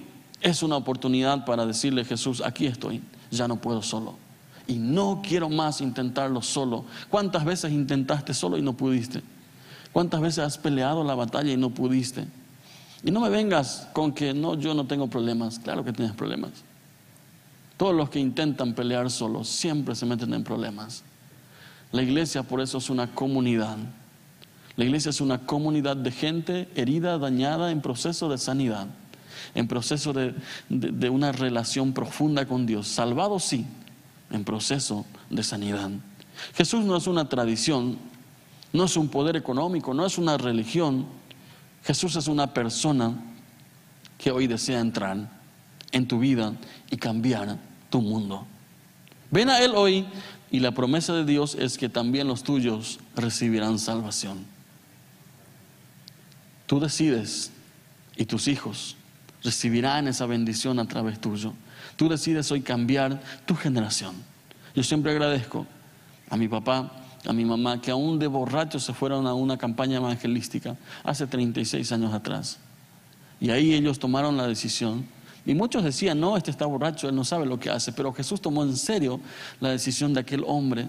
es 0.41 0.63
una 0.63 0.77
oportunidad 0.77 1.45
para 1.45 1.67
decirle 1.67 2.05
Jesús, 2.05 2.43
aquí 2.45 2.67
estoy, 2.67 3.03
ya 3.31 3.47
no 3.49 3.57
puedo 3.57 3.83
solo. 3.83 4.17
Y 4.67 4.75
no 4.75 5.23
quiero 5.27 5.49
más 5.49 5.81
intentarlo 5.81 6.43
solo. 6.43 6.85
¿Cuántas 7.09 7.45
veces 7.45 7.73
intentaste 7.73 8.35
solo 8.35 8.57
y 8.57 8.63
no 8.63 8.75
pudiste? 8.75 9.23
¿Cuántas 9.93 10.21
veces 10.21 10.45
has 10.45 10.59
peleado 10.59 11.03
la 11.03 11.15
batalla 11.15 11.53
y 11.53 11.57
no 11.57 11.71
pudiste? 11.71 12.27
Y 13.03 13.11
no 13.11 13.21
me 13.21 13.29
vengas 13.29 13.89
con 13.93 14.13
que 14.13 14.33
no, 14.35 14.55
yo 14.55 14.75
no 14.75 14.87
tengo 14.87 15.09
problemas. 15.09 15.59
Claro 15.59 15.85
que 15.85 15.93
tienes 15.93 16.15
problemas. 16.15 16.51
Todos 17.77 17.95
los 17.95 18.11
que 18.11 18.21
intentan 18.21 18.75
pelear 18.75 19.11
solos 19.11 19.49
siempre 19.49 19.95
se 19.95 20.07
meten 20.07 20.35
en 20.35 20.45
problemas. 20.45 21.03
La 21.93 22.03
iglesia 22.03 22.43
por 22.43 22.61
eso 22.61 22.79
es 22.79 22.91
una 22.91 23.13
comunidad. 23.15 23.79
La 24.77 24.85
iglesia 24.85 25.11
es 25.11 25.21
una 25.21 25.47
comunidad 25.47 25.97
de 25.97 26.11
gente 26.11 26.69
herida, 26.75 27.19
dañada, 27.19 27.71
en 27.71 27.81
proceso 27.81 28.29
de 28.29 28.39
sanidad, 28.39 28.87
en 29.55 29.69
proceso 29.69 30.13
de, 30.13 30.35
de 30.69 31.11
una 31.11 31.33
relación 31.33 31.93
profunda 31.93 32.47
con 32.47 32.67
Dios. 32.67 32.89
Salvado 32.89 33.39
sí, 33.39 33.67
en 34.31 34.45
proceso 34.45 35.05
de 35.29 35.43
sanidad. 35.43 35.91
Jesús 36.55 36.85
no 36.85 36.97
es 36.97 37.07
una 37.07 37.29
tradición, 37.29 37.99
no 38.73 38.85
es 38.85 38.97
un 38.97 39.09
poder 39.09 39.37
económico, 39.37 39.93
no 39.93 40.07
es 40.07 40.17
una 40.17 40.39
religión 40.39 41.07
Jesús 41.85 42.17
es 42.17 42.29
una 42.29 42.53
persona 42.53 43.15
que 44.19 44.31
hoy 44.31 44.47
desea 44.47 44.81
entrar 44.81 45.31
en 45.93 46.07
tu 46.07 46.19
vida 46.19 46.55
y 46.91 46.97
cambiar 46.97 47.59
tu 47.89 48.01
mundo. 48.01 48.47
Ven 49.31 49.49
a 49.49 49.61
Él 49.61 49.73
hoy 49.75 50.07
y 50.51 50.61
la 50.61 50.73
promesa 50.73 51.15
de 51.15 51.25
Dios 51.25 51.55
es 51.55 51.79
que 51.79 51.89
también 51.89 52.29
los 52.29 52.43
tuyos 52.43 53.01
recibirán 53.17 53.79
salvación. 53.79 54.45
Tú 56.71 56.79
decides 56.79 57.51
y 58.17 58.27
tus 58.27 58.47
hijos 58.47 58.95
recibirán 59.43 60.07
esa 60.07 60.25
bendición 60.27 60.79
a 60.79 60.87
través 60.87 61.21
tuyo. 61.21 61.53
Tú 61.97 62.09
decides 62.09 62.53
hoy 62.53 62.61
cambiar 62.61 63.21
tu 63.45 63.57
generación. 63.57 64.15
Yo 64.73 64.85
siempre 64.85 65.11
agradezco 65.11 65.67
a 66.29 66.37
mi 66.37 66.47
papá 66.47 66.93
a 67.27 67.33
mi 67.33 67.45
mamá 67.45 67.83
que 67.83 67.91
aún 67.91 68.21
de 68.21 68.29
borrachos 68.29 68.85
se 68.85 68.95
fueron 68.95 69.27
a 69.27 69.35
una 69.35 69.59
campaña 69.59 69.97
evangelística 69.97 70.77
hace 71.03 71.27
36 71.27 71.91
años 71.91 72.15
atrás. 72.15 72.59
Y 73.41 73.51
ahí 73.51 73.75
ellos 73.75 73.99
tomaron 73.99 74.37
la 74.37 74.47
decisión. 74.47 75.05
Y 75.45 75.55
muchos 75.55 75.83
decían, 75.83 76.21
no, 76.21 76.37
este 76.37 76.53
está 76.53 76.67
borracho, 76.67 77.09
él 77.09 77.17
no 77.17 77.25
sabe 77.25 77.47
lo 77.47 77.59
que 77.59 77.69
hace. 77.69 77.93
Pero 77.93 78.13
Jesús 78.13 78.41
tomó 78.41 78.63
en 78.63 78.77
serio 78.77 79.21
la 79.59 79.71
decisión 79.71 80.15
de 80.15 80.21
aquel 80.21 80.45
hombre 80.47 80.87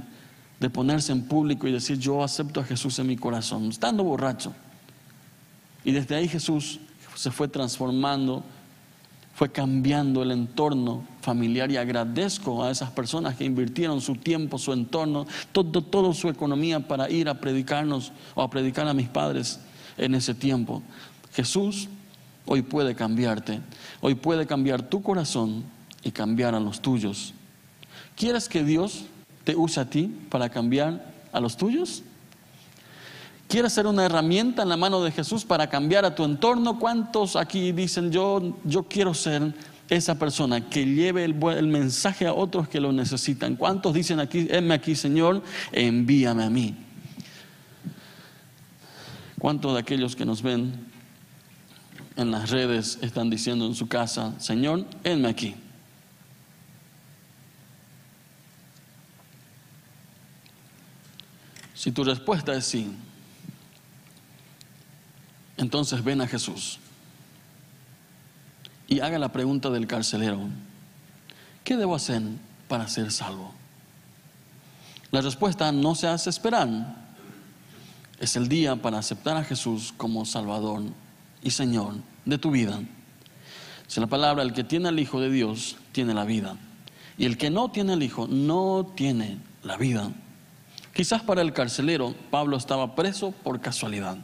de 0.59 0.69
ponerse 0.69 1.11
en 1.11 1.23
público 1.23 1.67
y 1.67 1.71
decir, 1.71 1.97
yo 1.97 2.23
acepto 2.23 2.59
a 2.59 2.63
Jesús 2.63 2.99
en 2.99 3.07
mi 3.07 3.17
corazón, 3.17 3.69
estando 3.69 4.03
borracho. 4.03 4.53
Y 5.83 5.91
desde 5.91 6.15
ahí 6.15 6.27
Jesús 6.27 6.79
se 7.15 7.31
fue 7.31 7.47
transformando 7.47 8.43
fue 9.41 9.51
cambiando 9.51 10.21
el 10.21 10.29
entorno 10.29 11.03
familiar 11.21 11.71
y 11.71 11.77
agradezco 11.77 12.63
a 12.63 12.69
esas 12.69 12.91
personas 12.91 13.35
que 13.35 13.43
invirtieron 13.43 13.99
su 13.99 14.15
tiempo, 14.15 14.59
su 14.59 14.71
entorno, 14.71 15.25
todo, 15.51 15.81
toda 15.81 16.13
su 16.13 16.29
economía 16.29 16.79
para 16.79 17.09
ir 17.09 17.27
a 17.27 17.39
predicarnos 17.41 18.11
o 18.35 18.43
a 18.43 18.49
predicar 18.51 18.87
a 18.87 18.93
mis 18.93 19.07
padres 19.07 19.59
en 19.97 20.13
ese 20.13 20.35
tiempo. 20.35 20.83
Jesús 21.33 21.87
hoy 22.45 22.61
puede 22.61 22.93
cambiarte, 22.93 23.61
hoy 24.01 24.13
puede 24.13 24.45
cambiar 24.45 24.83
tu 24.83 25.01
corazón 25.01 25.63
y 26.03 26.11
cambiar 26.11 26.53
a 26.53 26.59
los 26.59 26.79
tuyos. 26.79 27.33
¿Quieres 28.15 28.47
que 28.47 28.63
Dios 28.63 29.05
te 29.43 29.55
use 29.55 29.79
a 29.79 29.89
ti 29.89 30.13
para 30.29 30.49
cambiar 30.49 31.11
a 31.31 31.39
los 31.39 31.57
tuyos? 31.57 32.03
¿Quieres 33.51 33.73
ser 33.73 33.85
una 33.85 34.05
herramienta 34.05 34.63
en 34.63 34.69
la 34.69 34.77
mano 34.77 35.03
de 35.03 35.11
Jesús 35.11 35.43
para 35.43 35.67
cambiar 35.67 36.05
a 36.05 36.15
tu 36.15 36.23
entorno? 36.23 36.79
¿Cuántos 36.79 37.35
aquí 37.35 37.73
dicen 37.73 38.09
yo, 38.09 38.57
yo 38.63 38.83
quiero 38.83 39.13
ser 39.13 39.53
esa 39.89 40.17
persona 40.17 40.69
que 40.69 40.85
lleve 40.85 41.25
el, 41.25 41.35
el, 41.57 41.67
mensaje 41.67 42.25
a 42.25 42.33
otros 42.33 42.69
que 42.69 42.79
lo 42.79 42.93
necesitan? 42.93 43.57
¿Cuántos 43.57 43.93
dicen 43.93 44.21
aquí, 44.21 44.47
heme 44.49 44.73
aquí 44.73 44.95
Señor, 44.95 45.43
envíame 45.73 46.45
a 46.45 46.49
mí? 46.49 46.77
¿Cuántos 49.37 49.73
de 49.73 49.79
aquellos 49.79 50.15
que 50.15 50.23
nos 50.23 50.41
ven 50.41 50.71
en 52.15 52.31
las 52.31 52.51
redes 52.51 52.99
están 53.01 53.29
diciendo 53.29 53.65
en 53.65 53.75
su 53.75 53.89
casa, 53.89 54.33
Señor, 54.39 54.85
heme 55.03 55.27
aquí? 55.27 55.57
Si 61.73 61.91
tu 61.91 62.05
respuesta 62.05 62.53
es 62.53 62.63
sí, 62.63 62.95
entonces 65.61 66.03
ven 66.03 66.21
a 66.21 66.27
Jesús 66.27 66.79
y 68.87 68.99
haga 68.99 69.17
la 69.19 69.31
pregunta 69.31 69.69
del 69.69 69.87
carcelero, 69.87 70.39
¿qué 71.63 71.77
debo 71.77 71.95
hacer 71.95 72.21
para 72.67 72.87
ser 72.87 73.11
salvo? 73.11 73.53
La 75.11 75.21
respuesta 75.21 75.71
no 75.71 75.95
se 75.95 76.07
hace 76.07 76.29
esperar. 76.29 76.67
Es 78.19 78.35
el 78.35 78.47
día 78.47 78.75
para 78.75 78.99
aceptar 78.99 79.37
a 79.37 79.43
Jesús 79.43 79.93
como 79.95 80.25
Salvador 80.25 80.83
y 81.41 81.51
Señor 81.51 81.95
de 82.25 82.37
tu 82.37 82.51
vida. 82.51 82.79
Si 83.87 83.99
la 83.99 84.07
palabra, 84.07 84.43
el 84.43 84.53
que 84.53 84.63
tiene 84.63 84.89
al 84.89 84.99
Hijo 84.99 85.19
de 85.19 85.29
Dios 85.29 85.77
tiene 85.91 86.13
la 86.13 86.23
vida. 86.23 86.55
Y 87.17 87.25
el 87.25 87.37
que 87.37 87.49
no 87.49 87.71
tiene 87.71 87.93
al 87.93 88.03
Hijo 88.03 88.27
no 88.27 88.91
tiene 88.95 89.37
la 89.63 89.77
vida. 89.77 90.11
Quizás 90.93 91.21
para 91.21 91.41
el 91.41 91.53
carcelero 91.53 92.13
Pablo 92.29 92.57
estaba 92.57 92.95
preso 92.95 93.31
por 93.31 93.59
casualidad, 93.61 94.17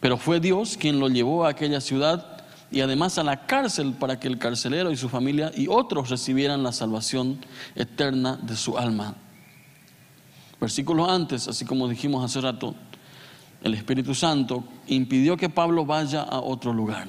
pero 0.00 0.16
fue 0.16 0.40
Dios 0.40 0.76
quien 0.78 0.98
lo 0.98 1.08
llevó 1.08 1.44
a 1.44 1.50
aquella 1.50 1.80
ciudad 1.80 2.38
y 2.70 2.80
además 2.80 3.18
a 3.18 3.24
la 3.24 3.46
cárcel 3.46 3.92
para 3.92 4.18
que 4.18 4.28
el 4.28 4.38
carcelero 4.38 4.90
y 4.90 4.96
su 4.96 5.08
familia 5.08 5.52
y 5.54 5.66
otros 5.68 6.08
recibieran 6.08 6.62
la 6.62 6.72
salvación 6.72 7.38
eterna 7.74 8.38
de 8.42 8.56
su 8.56 8.78
alma. 8.78 9.14
Versículos 10.60 11.08
antes, 11.08 11.48
así 11.48 11.64
como 11.64 11.88
dijimos 11.88 12.24
hace 12.24 12.40
rato, 12.40 12.74
el 13.62 13.74
Espíritu 13.74 14.14
Santo 14.14 14.64
impidió 14.86 15.36
que 15.36 15.48
Pablo 15.48 15.84
vaya 15.84 16.22
a 16.22 16.40
otro 16.40 16.72
lugar. 16.72 17.08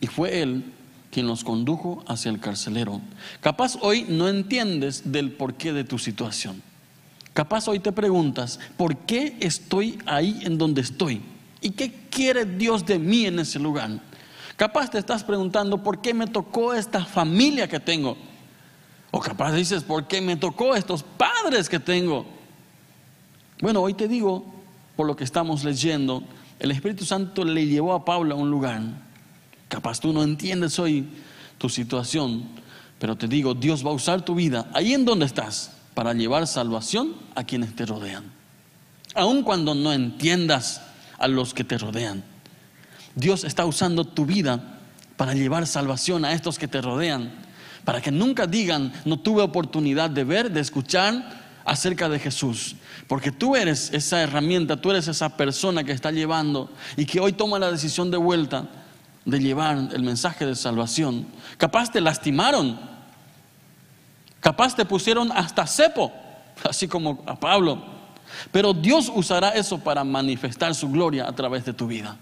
Y 0.00 0.06
fue 0.06 0.42
él 0.42 0.72
quien 1.10 1.26
los 1.26 1.44
condujo 1.44 2.02
hacia 2.06 2.30
el 2.30 2.40
carcelero. 2.40 3.00
Capaz 3.40 3.76
hoy 3.80 4.04
no 4.08 4.28
entiendes 4.28 5.12
del 5.12 5.32
porqué 5.32 5.72
de 5.72 5.84
tu 5.84 5.98
situación. 5.98 6.62
Capaz 7.32 7.68
hoy 7.68 7.80
te 7.80 7.92
preguntas, 7.92 8.58
¿por 8.76 8.96
qué 8.98 9.36
estoy 9.40 9.98
ahí 10.06 10.40
en 10.42 10.58
donde 10.58 10.80
estoy? 10.80 11.22
¿Y 11.66 11.70
qué 11.70 11.92
quiere 12.08 12.44
Dios 12.44 12.86
de 12.86 12.96
mí 12.96 13.26
en 13.26 13.40
ese 13.40 13.58
lugar? 13.58 13.90
Capaz 14.56 14.88
te 14.88 14.98
estás 14.98 15.24
preguntando, 15.24 15.82
¿por 15.82 16.00
qué 16.00 16.14
me 16.14 16.28
tocó 16.28 16.72
esta 16.72 17.04
familia 17.04 17.66
que 17.66 17.80
tengo? 17.80 18.16
O 19.10 19.18
capaz 19.18 19.52
dices, 19.52 19.82
¿por 19.82 20.06
qué 20.06 20.20
me 20.20 20.36
tocó 20.36 20.76
estos 20.76 21.02
padres 21.02 21.68
que 21.68 21.80
tengo? 21.80 22.24
Bueno, 23.60 23.80
hoy 23.80 23.94
te 23.94 24.06
digo, 24.06 24.44
por 24.94 25.08
lo 25.08 25.16
que 25.16 25.24
estamos 25.24 25.64
leyendo, 25.64 26.22
el 26.60 26.70
Espíritu 26.70 27.04
Santo 27.04 27.44
le 27.44 27.66
llevó 27.66 27.94
a 27.94 28.04
Pablo 28.04 28.36
a 28.36 28.38
un 28.38 28.48
lugar. 28.48 28.80
Capaz 29.66 29.98
tú 29.98 30.12
no 30.12 30.22
entiendes 30.22 30.78
hoy 30.78 31.08
tu 31.58 31.68
situación, 31.68 32.44
pero 33.00 33.16
te 33.16 33.26
digo, 33.26 33.54
Dios 33.54 33.84
va 33.84 33.90
a 33.90 33.94
usar 33.94 34.24
tu 34.24 34.36
vida 34.36 34.70
ahí 34.72 34.94
en 34.94 35.04
donde 35.04 35.26
estás 35.26 35.72
para 35.94 36.14
llevar 36.14 36.46
salvación 36.46 37.16
a 37.34 37.42
quienes 37.42 37.74
te 37.74 37.86
rodean. 37.86 38.22
Aun 39.16 39.42
cuando 39.42 39.74
no 39.74 39.92
entiendas 39.92 40.80
a 41.18 41.28
los 41.28 41.54
que 41.54 41.64
te 41.64 41.78
rodean. 41.78 42.22
Dios 43.14 43.44
está 43.44 43.64
usando 43.64 44.04
tu 44.04 44.26
vida 44.26 44.80
para 45.16 45.34
llevar 45.34 45.66
salvación 45.66 46.24
a 46.24 46.32
estos 46.32 46.58
que 46.58 46.68
te 46.68 46.82
rodean, 46.82 47.32
para 47.84 48.00
que 48.00 48.10
nunca 48.10 48.46
digan, 48.46 48.92
no 49.04 49.18
tuve 49.18 49.42
oportunidad 49.42 50.10
de 50.10 50.24
ver, 50.24 50.50
de 50.50 50.60
escuchar 50.60 51.46
acerca 51.64 52.08
de 52.08 52.18
Jesús, 52.18 52.76
porque 53.08 53.32
tú 53.32 53.56
eres 53.56 53.92
esa 53.92 54.22
herramienta, 54.22 54.80
tú 54.80 54.90
eres 54.90 55.08
esa 55.08 55.36
persona 55.36 55.84
que 55.84 55.92
está 55.92 56.10
llevando 56.10 56.70
y 56.96 57.06
que 57.06 57.20
hoy 57.20 57.32
toma 57.32 57.58
la 57.58 57.70
decisión 57.70 58.10
de 58.10 58.18
vuelta 58.18 58.68
de 59.24 59.40
llevar 59.40 59.88
el 59.92 60.02
mensaje 60.02 60.46
de 60.46 60.54
salvación. 60.54 61.26
Capaz 61.58 61.90
te 61.90 62.00
lastimaron, 62.00 62.78
Capaz 64.46 64.76
te 64.76 64.84
pusieron 64.84 65.32
hasta 65.32 65.66
cepo, 65.66 66.12
así 66.62 66.86
como 66.86 67.24
a 67.26 67.34
Pablo. 67.34 67.95
Pero 68.52 68.72
Dios 68.72 69.10
usará 69.14 69.50
eso 69.50 69.78
para 69.78 70.04
manifestar 70.04 70.74
su 70.74 70.88
gloria 70.88 71.28
a 71.28 71.32
través 71.32 71.64
de 71.64 71.72
tu 71.72 71.86
vida. 71.86 72.16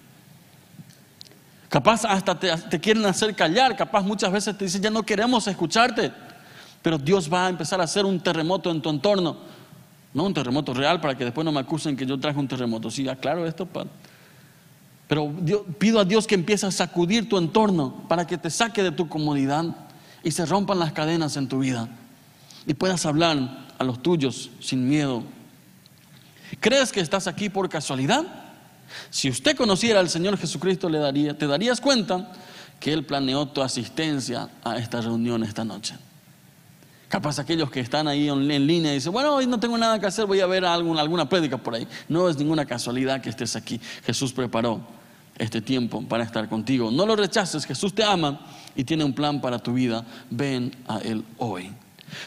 Capaz 1.68 2.04
hasta 2.04 2.38
te, 2.38 2.80
quieren 2.80 3.04
hacer 3.04 3.34
callar, 3.34 3.76
capaz 3.76 4.02
muchas 4.02 4.30
veces 4.30 4.56
te 4.56 4.64
dicen, 4.64 4.82
ya 4.82 4.90
no 4.90 5.02
queremos 5.02 5.46
escucharte. 5.48 6.12
Pero 6.82 6.98
Dios 6.98 7.32
va 7.32 7.46
a 7.46 7.48
empezar 7.48 7.80
a 7.80 7.84
hacer 7.84 8.04
un 8.04 8.20
terremoto 8.20 8.70
en 8.70 8.80
tu 8.80 8.90
entorno. 8.90 9.38
No 10.12 10.24
un 10.24 10.34
terremoto 10.34 10.72
real 10.72 11.00
para 11.00 11.16
que 11.16 11.24
después 11.24 11.44
no 11.44 11.50
me 11.50 11.60
acusen 11.60 11.96
que 11.96 12.06
yo 12.06 12.20
traje 12.20 12.38
un 12.38 12.46
terremoto. 12.46 12.90
Sí, 12.90 13.08
aclaro 13.08 13.46
esto. 13.46 13.66
Pero 15.08 15.32
pido 15.78 15.98
a 15.98 16.04
Dios 16.04 16.26
que 16.26 16.36
empiece 16.36 16.66
a 16.66 16.70
sacudir 16.70 17.28
tu 17.28 17.38
entorno 17.38 18.04
para 18.08 18.26
que 18.26 18.38
te 18.38 18.50
saque 18.50 18.82
de 18.82 18.92
tu 18.92 19.08
comodidad 19.08 19.64
y 20.22 20.30
se 20.30 20.46
rompan 20.46 20.78
las 20.78 20.92
cadenas 20.92 21.36
en 21.36 21.48
tu 21.48 21.58
vida 21.58 21.88
y 22.66 22.74
puedas 22.74 23.04
hablar 23.06 23.66
a 23.78 23.84
los 23.84 24.02
tuyos 24.02 24.50
sin 24.60 24.88
miedo. 24.88 25.22
¿Crees 26.60 26.92
que 26.92 27.00
estás 27.00 27.26
aquí 27.26 27.48
por 27.48 27.68
casualidad? 27.68 28.24
Si 29.10 29.30
usted 29.30 29.56
conociera 29.56 30.00
al 30.00 30.08
Señor 30.08 30.36
Jesucristo, 30.36 30.88
le 30.88 30.98
daría, 30.98 31.36
te 31.36 31.46
darías 31.46 31.80
cuenta 31.80 32.32
que 32.80 32.92
Él 32.92 33.04
planeó 33.04 33.46
tu 33.46 33.62
asistencia 33.62 34.48
a 34.62 34.76
esta 34.76 35.00
reunión 35.00 35.42
esta 35.42 35.64
noche. 35.64 35.94
Capaz 37.08 37.38
aquellos 37.38 37.70
que 37.70 37.80
están 37.80 38.08
ahí 38.08 38.28
en, 38.28 38.66
línea 38.66 38.92
dicen, 38.92 39.12
bueno, 39.12 39.36
hoy 39.36 39.46
no 39.46 39.60
tengo 39.60 39.78
nada 39.78 40.00
que 40.00 40.06
hacer, 40.06 40.26
voy 40.26 40.40
a 40.40 40.46
ver 40.46 40.64
alguna, 40.64 41.00
alguna 41.00 41.28
prédica 41.28 41.56
por 41.56 41.74
ahí. 41.74 41.86
No 42.08 42.28
es 42.28 42.36
ninguna 42.36 42.64
casualidad 42.64 43.20
que 43.20 43.30
estés 43.30 43.54
aquí. 43.56 43.80
Jesús 44.04 44.32
preparó 44.32 44.80
este 45.38 45.60
tiempo 45.60 46.02
para 46.02 46.24
estar 46.24 46.48
contigo. 46.48 46.90
No 46.90 47.06
lo 47.06 47.14
rechaces, 47.14 47.66
Jesús 47.66 47.94
te 47.94 48.02
ama 48.02 48.40
y 48.74 48.84
tiene 48.84 49.04
un 49.04 49.12
plan 49.12 49.40
para 49.40 49.58
tu 49.58 49.74
vida. 49.74 50.04
Ven 50.30 50.74
a 50.88 50.98
Él 50.98 51.24
hoy. 51.38 51.72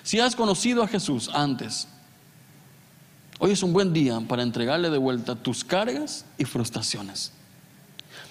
Si 0.03 0.19
has 0.19 0.35
conocido 0.35 0.83
a 0.83 0.87
Jesús 0.87 1.29
antes, 1.33 1.87
hoy 3.39 3.51
es 3.51 3.63
un 3.63 3.73
buen 3.73 3.93
día 3.93 4.19
para 4.27 4.43
entregarle 4.43 4.89
de 4.89 4.97
vuelta 4.97 5.35
tus 5.35 5.63
cargas 5.63 6.25
y 6.37 6.45
frustraciones. 6.45 7.31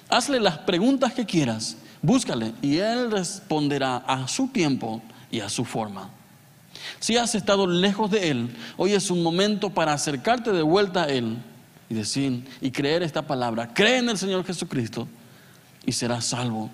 Hazle 0.09 0.40
las 0.40 0.59
preguntas 0.59 1.12
que 1.12 1.27
quieras, 1.27 1.77
búscale 2.03 2.55
y 2.62 2.79
Él 2.79 3.11
responderá 3.11 3.97
a 3.97 4.29
su 4.29 4.49
tiempo 4.49 5.03
y 5.31 5.40
a 5.40 5.49
su 5.49 5.64
forma. 5.64 6.11
Si 7.01 7.16
has 7.16 7.35
estado 7.35 7.66
lejos 7.66 8.11
de 8.11 8.31
Él, 8.31 8.57
hoy 8.77 8.92
es 8.92 9.11
un 9.11 9.23
momento 9.23 9.71
para 9.71 9.92
acercarte 9.92 10.53
de 10.53 10.62
vuelta 10.62 11.05
a 11.05 11.09
Él 11.09 11.37
y 11.88 11.95
decir 11.95 12.45
y 12.61 12.71
creer 12.71 13.03
esta 13.03 13.23
palabra. 13.23 13.73
Cree 13.73 13.99
en 13.99 14.09
el 14.09 14.19
Señor 14.19 14.45
Jesucristo 14.45 15.09
y 15.85 15.92
serás 15.92 16.27
salvo. 16.27 16.71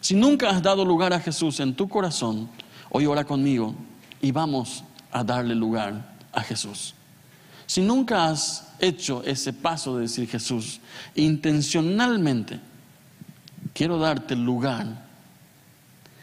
Si 0.00 0.14
nunca 0.14 0.50
has 0.50 0.62
dado 0.62 0.84
lugar 0.84 1.12
a 1.12 1.20
Jesús 1.20 1.60
en 1.60 1.74
tu 1.74 1.88
corazón, 1.88 2.48
hoy 2.90 3.06
ora 3.06 3.24
conmigo 3.24 3.74
y 4.20 4.32
vamos 4.32 4.84
a 5.12 5.22
darle 5.22 5.54
lugar 5.54 6.16
a 6.32 6.42
Jesús. 6.42 6.94
Si 7.70 7.80
nunca 7.80 8.28
has 8.28 8.66
hecho 8.80 9.22
ese 9.24 9.52
paso 9.52 9.94
de 9.94 10.02
decir 10.02 10.28
Jesús, 10.28 10.80
intencionalmente 11.14 12.58
quiero 13.72 13.96
darte 13.96 14.34
lugar, 14.34 15.06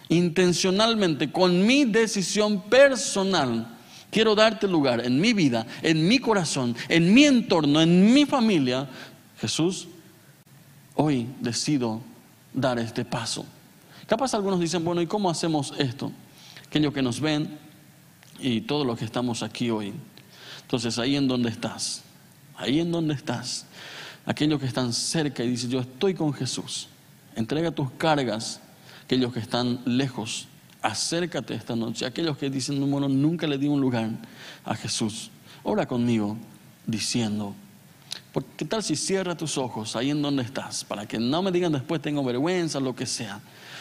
intencionalmente, 0.10 1.32
con 1.32 1.66
mi 1.66 1.86
decisión 1.86 2.64
personal, 2.64 3.66
quiero 4.12 4.36
darte 4.36 4.68
lugar 4.68 5.06
en 5.06 5.22
mi 5.22 5.32
vida, 5.32 5.66
en 5.84 6.06
mi 6.06 6.20
corazón, 6.20 6.76
en 6.90 7.14
mi 7.14 7.24
entorno, 7.24 7.80
en 7.80 8.14
mi 8.14 8.26
familia, 8.26 8.90
Jesús, 9.40 9.88
hoy 10.96 11.30
decido 11.40 12.02
dar 12.54 12.78
este 12.78 13.06
paso. 13.06 13.46
Capaz 14.06 14.34
algunos 14.34 14.60
dicen, 14.60 14.84
bueno, 14.84 15.02
¿y 15.02 15.08
cómo 15.08 15.30
hacemos 15.30 15.74
esto? 15.78 16.12
Aquellos 16.68 16.94
que 16.94 17.02
nos 17.02 17.22
ven, 17.22 17.58
y 18.38 18.60
todos 18.60 18.86
los 18.86 19.00
que 19.00 19.06
estamos 19.06 19.44
aquí 19.44 19.70
hoy. 19.70 19.94
Entonces, 20.68 21.00
ahí 21.00 21.16
en 21.16 21.30
donde 21.30 21.50
estás, 21.50 22.02
ahí 22.58 22.82
en 22.82 22.92
donde 22.92 23.14
estás, 23.14 23.66
aquellos 24.26 24.60
que 24.60 24.66
están 24.66 24.92
cerca 24.92 25.42
y 25.42 25.48
dicen, 25.48 25.70
yo 25.70 25.80
estoy 25.80 26.14
con 26.14 26.34
Jesús, 26.34 26.90
entrega 27.38 27.72
tus 27.72 27.90
cargas, 27.92 28.60
aquellos 29.06 29.32
que 29.32 29.40
están 29.40 29.80
lejos, 29.86 30.50
acércate 30.82 31.54
esta 31.54 31.74
noche, 31.74 32.06
aquellos 32.06 32.38
que 32.38 32.50
dicen, 32.50 32.92
bueno, 32.92 33.08
nunca 33.08 33.48
le 33.48 33.58
di 33.58 33.70
un 33.70 33.80
lugar 33.80 34.10
a 34.66 34.76
Jesús, 34.76 35.32
ora 35.64 35.86
conmigo 35.86 36.36
diciendo, 36.86 37.56
¿qué 38.58 38.66
tal 38.66 38.84
si 38.84 38.98
cierra 38.98 39.38
tus 39.38 39.58
ojos 39.58 39.96
ahí 39.96 40.10
en 40.10 40.22
donde 40.22 40.44
estás? 40.44 40.84
Para 40.84 41.06
que 41.06 41.18
no 41.18 41.42
me 41.42 41.50
digan 41.50 41.72
después 41.72 42.02
tengo 42.02 42.26
vergüenza, 42.26 42.82
lo 42.82 42.94
que 42.94 43.06
sea. 43.06 43.40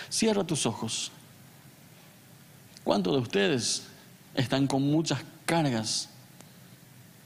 Cierra 0.09 0.44
tus 0.44 0.66
ojos. 0.66 1.11
¿Cuántos 2.85 3.12
de 3.12 3.18
ustedes 3.18 3.83
están 4.37 4.68
con 4.68 4.83
muchas 4.83 5.25
cargas 5.44 6.11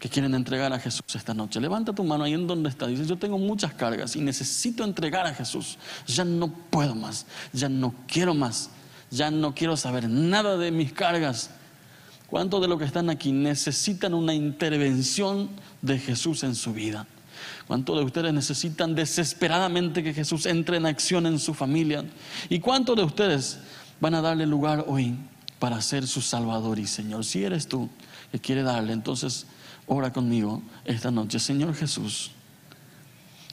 que 0.01 0.09
quieren 0.09 0.35
entregar 0.35 0.73
a 0.73 0.81
Jesús 0.81 1.05
esta 1.15 1.35
noche. 1.35 1.61
Levanta 1.61 1.93
tu 1.93 2.03
mano 2.03 2.25
ahí 2.25 2.35
en 2.35 2.47
donde 2.47 2.69
está. 2.69 2.89
Dice, 2.89 3.07
yo 3.07 3.17
tengo 3.17 3.39
muchas 3.39 3.75
cargas 3.75 4.17
y 4.17 4.21
necesito 4.21 4.83
entregar 4.83 5.27
a 5.27 5.35
Jesús. 5.35 5.79
Ya 6.07 6.25
no 6.25 6.49
puedo 6.49 6.95
más, 6.97 7.27
ya 7.53 7.69
no 7.69 7.95
quiero 8.09 8.35
más, 8.35 8.71
ya 9.11 9.31
no 9.31 9.55
quiero 9.55 9.77
saber 9.77 10.09
nada 10.09 10.57
de 10.57 10.73
mis 10.73 10.93
cargas. 10.93 11.51
¿Cuántos 12.27 12.61
de 12.61 12.69
los 12.69 12.79
que 12.79 12.85
están 12.85 13.11
aquí 13.11 13.31
necesitan 13.31 14.15
una 14.15 14.35
intervención 14.35 15.51
de 15.83 15.99
Jesús 15.99 16.43
en 16.45 16.55
su 16.55 16.73
vida? 16.73 17.07
¿Cuántos 17.67 17.97
de 17.97 18.05
ustedes 18.05 18.33
necesitan 18.33 18.95
desesperadamente 18.95 20.03
que 20.03 20.15
Jesús 20.15 20.47
entre 20.47 20.79
en 20.79 20.87
acción 20.87 21.27
en 21.27 21.39
su 21.39 21.55
familia? 21.55 22.05
¿Y 22.49 22.59
cuántos 22.61 22.97
de 22.97 23.05
ustedes 23.05 23.59
van 24.01 24.15
a 24.15 24.23
darle 24.23 24.47
lugar 24.47 24.85
hoy 24.89 25.15
para 25.61 25.81
ser 25.83 26.09
su 26.09 26.23
Salvador 26.23 26.79
y 26.79 26.87
Señor. 26.87 27.25
Si 27.25 27.45
eres 27.45 27.69
tú 27.69 27.89
que 28.33 28.41
quiere 28.41 28.63
darle, 28.63 28.95
entonces 28.95 29.47
ora 29.90 30.12
conmigo 30.12 30.62
esta 30.85 31.11
noche. 31.11 31.40
Señor 31.40 31.74
Jesús, 31.74 32.31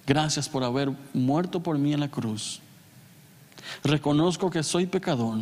gracias 0.05 0.47
por 0.47 0.63
haber 0.63 0.91
muerto 1.13 1.61
por 1.61 1.77
mí 1.79 1.93
en 1.93 1.99
la 1.99 2.09
cruz. 2.09 2.61
Reconozco 3.83 4.51
que 4.51 4.61
soy 4.61 4.85
pecador 4.85 5.39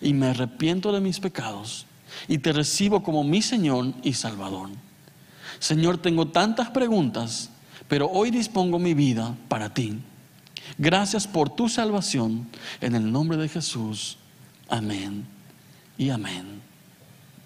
y 0.00 0.12
me 0.12 0.26
arrepiento 0.26 0.92
de 0.92 1.00
mis 1.00 1.20
pecados 1.20 1.86
y 2.26 2.38
te 2.38 2.52
recibo 2.52 3.04
como 3.04 3.22
mi 3.22 3.40
Señor 3.40 3.94
y 4.02 4.14
Salvador. 4.14 4.70
Señor, 5.60 5.98
tengo 5.98 6.26
tantas 6.26 6.70
preguntas, 6.70 7.50
pero 7.86 8.10
hoy 8.10 8.32
dispongo 8.32 8.80
mi 8.80 8.94
vida 8.94 9.36
para 9.48 9.72
ti. 9.72 10.00
Gracias 10.76 11.28
por 11.28 11.50
tu 11.50 11.68
salvación. 11.68 12.48
En 12.80 12.96
el 12.96 13.12
nombre 13.12 13.36
de 13.36 13.48
Jesús. 13.48 14.18
Amén 14.68 15.24
y 15.96 16.10
amén. 16.10 16.61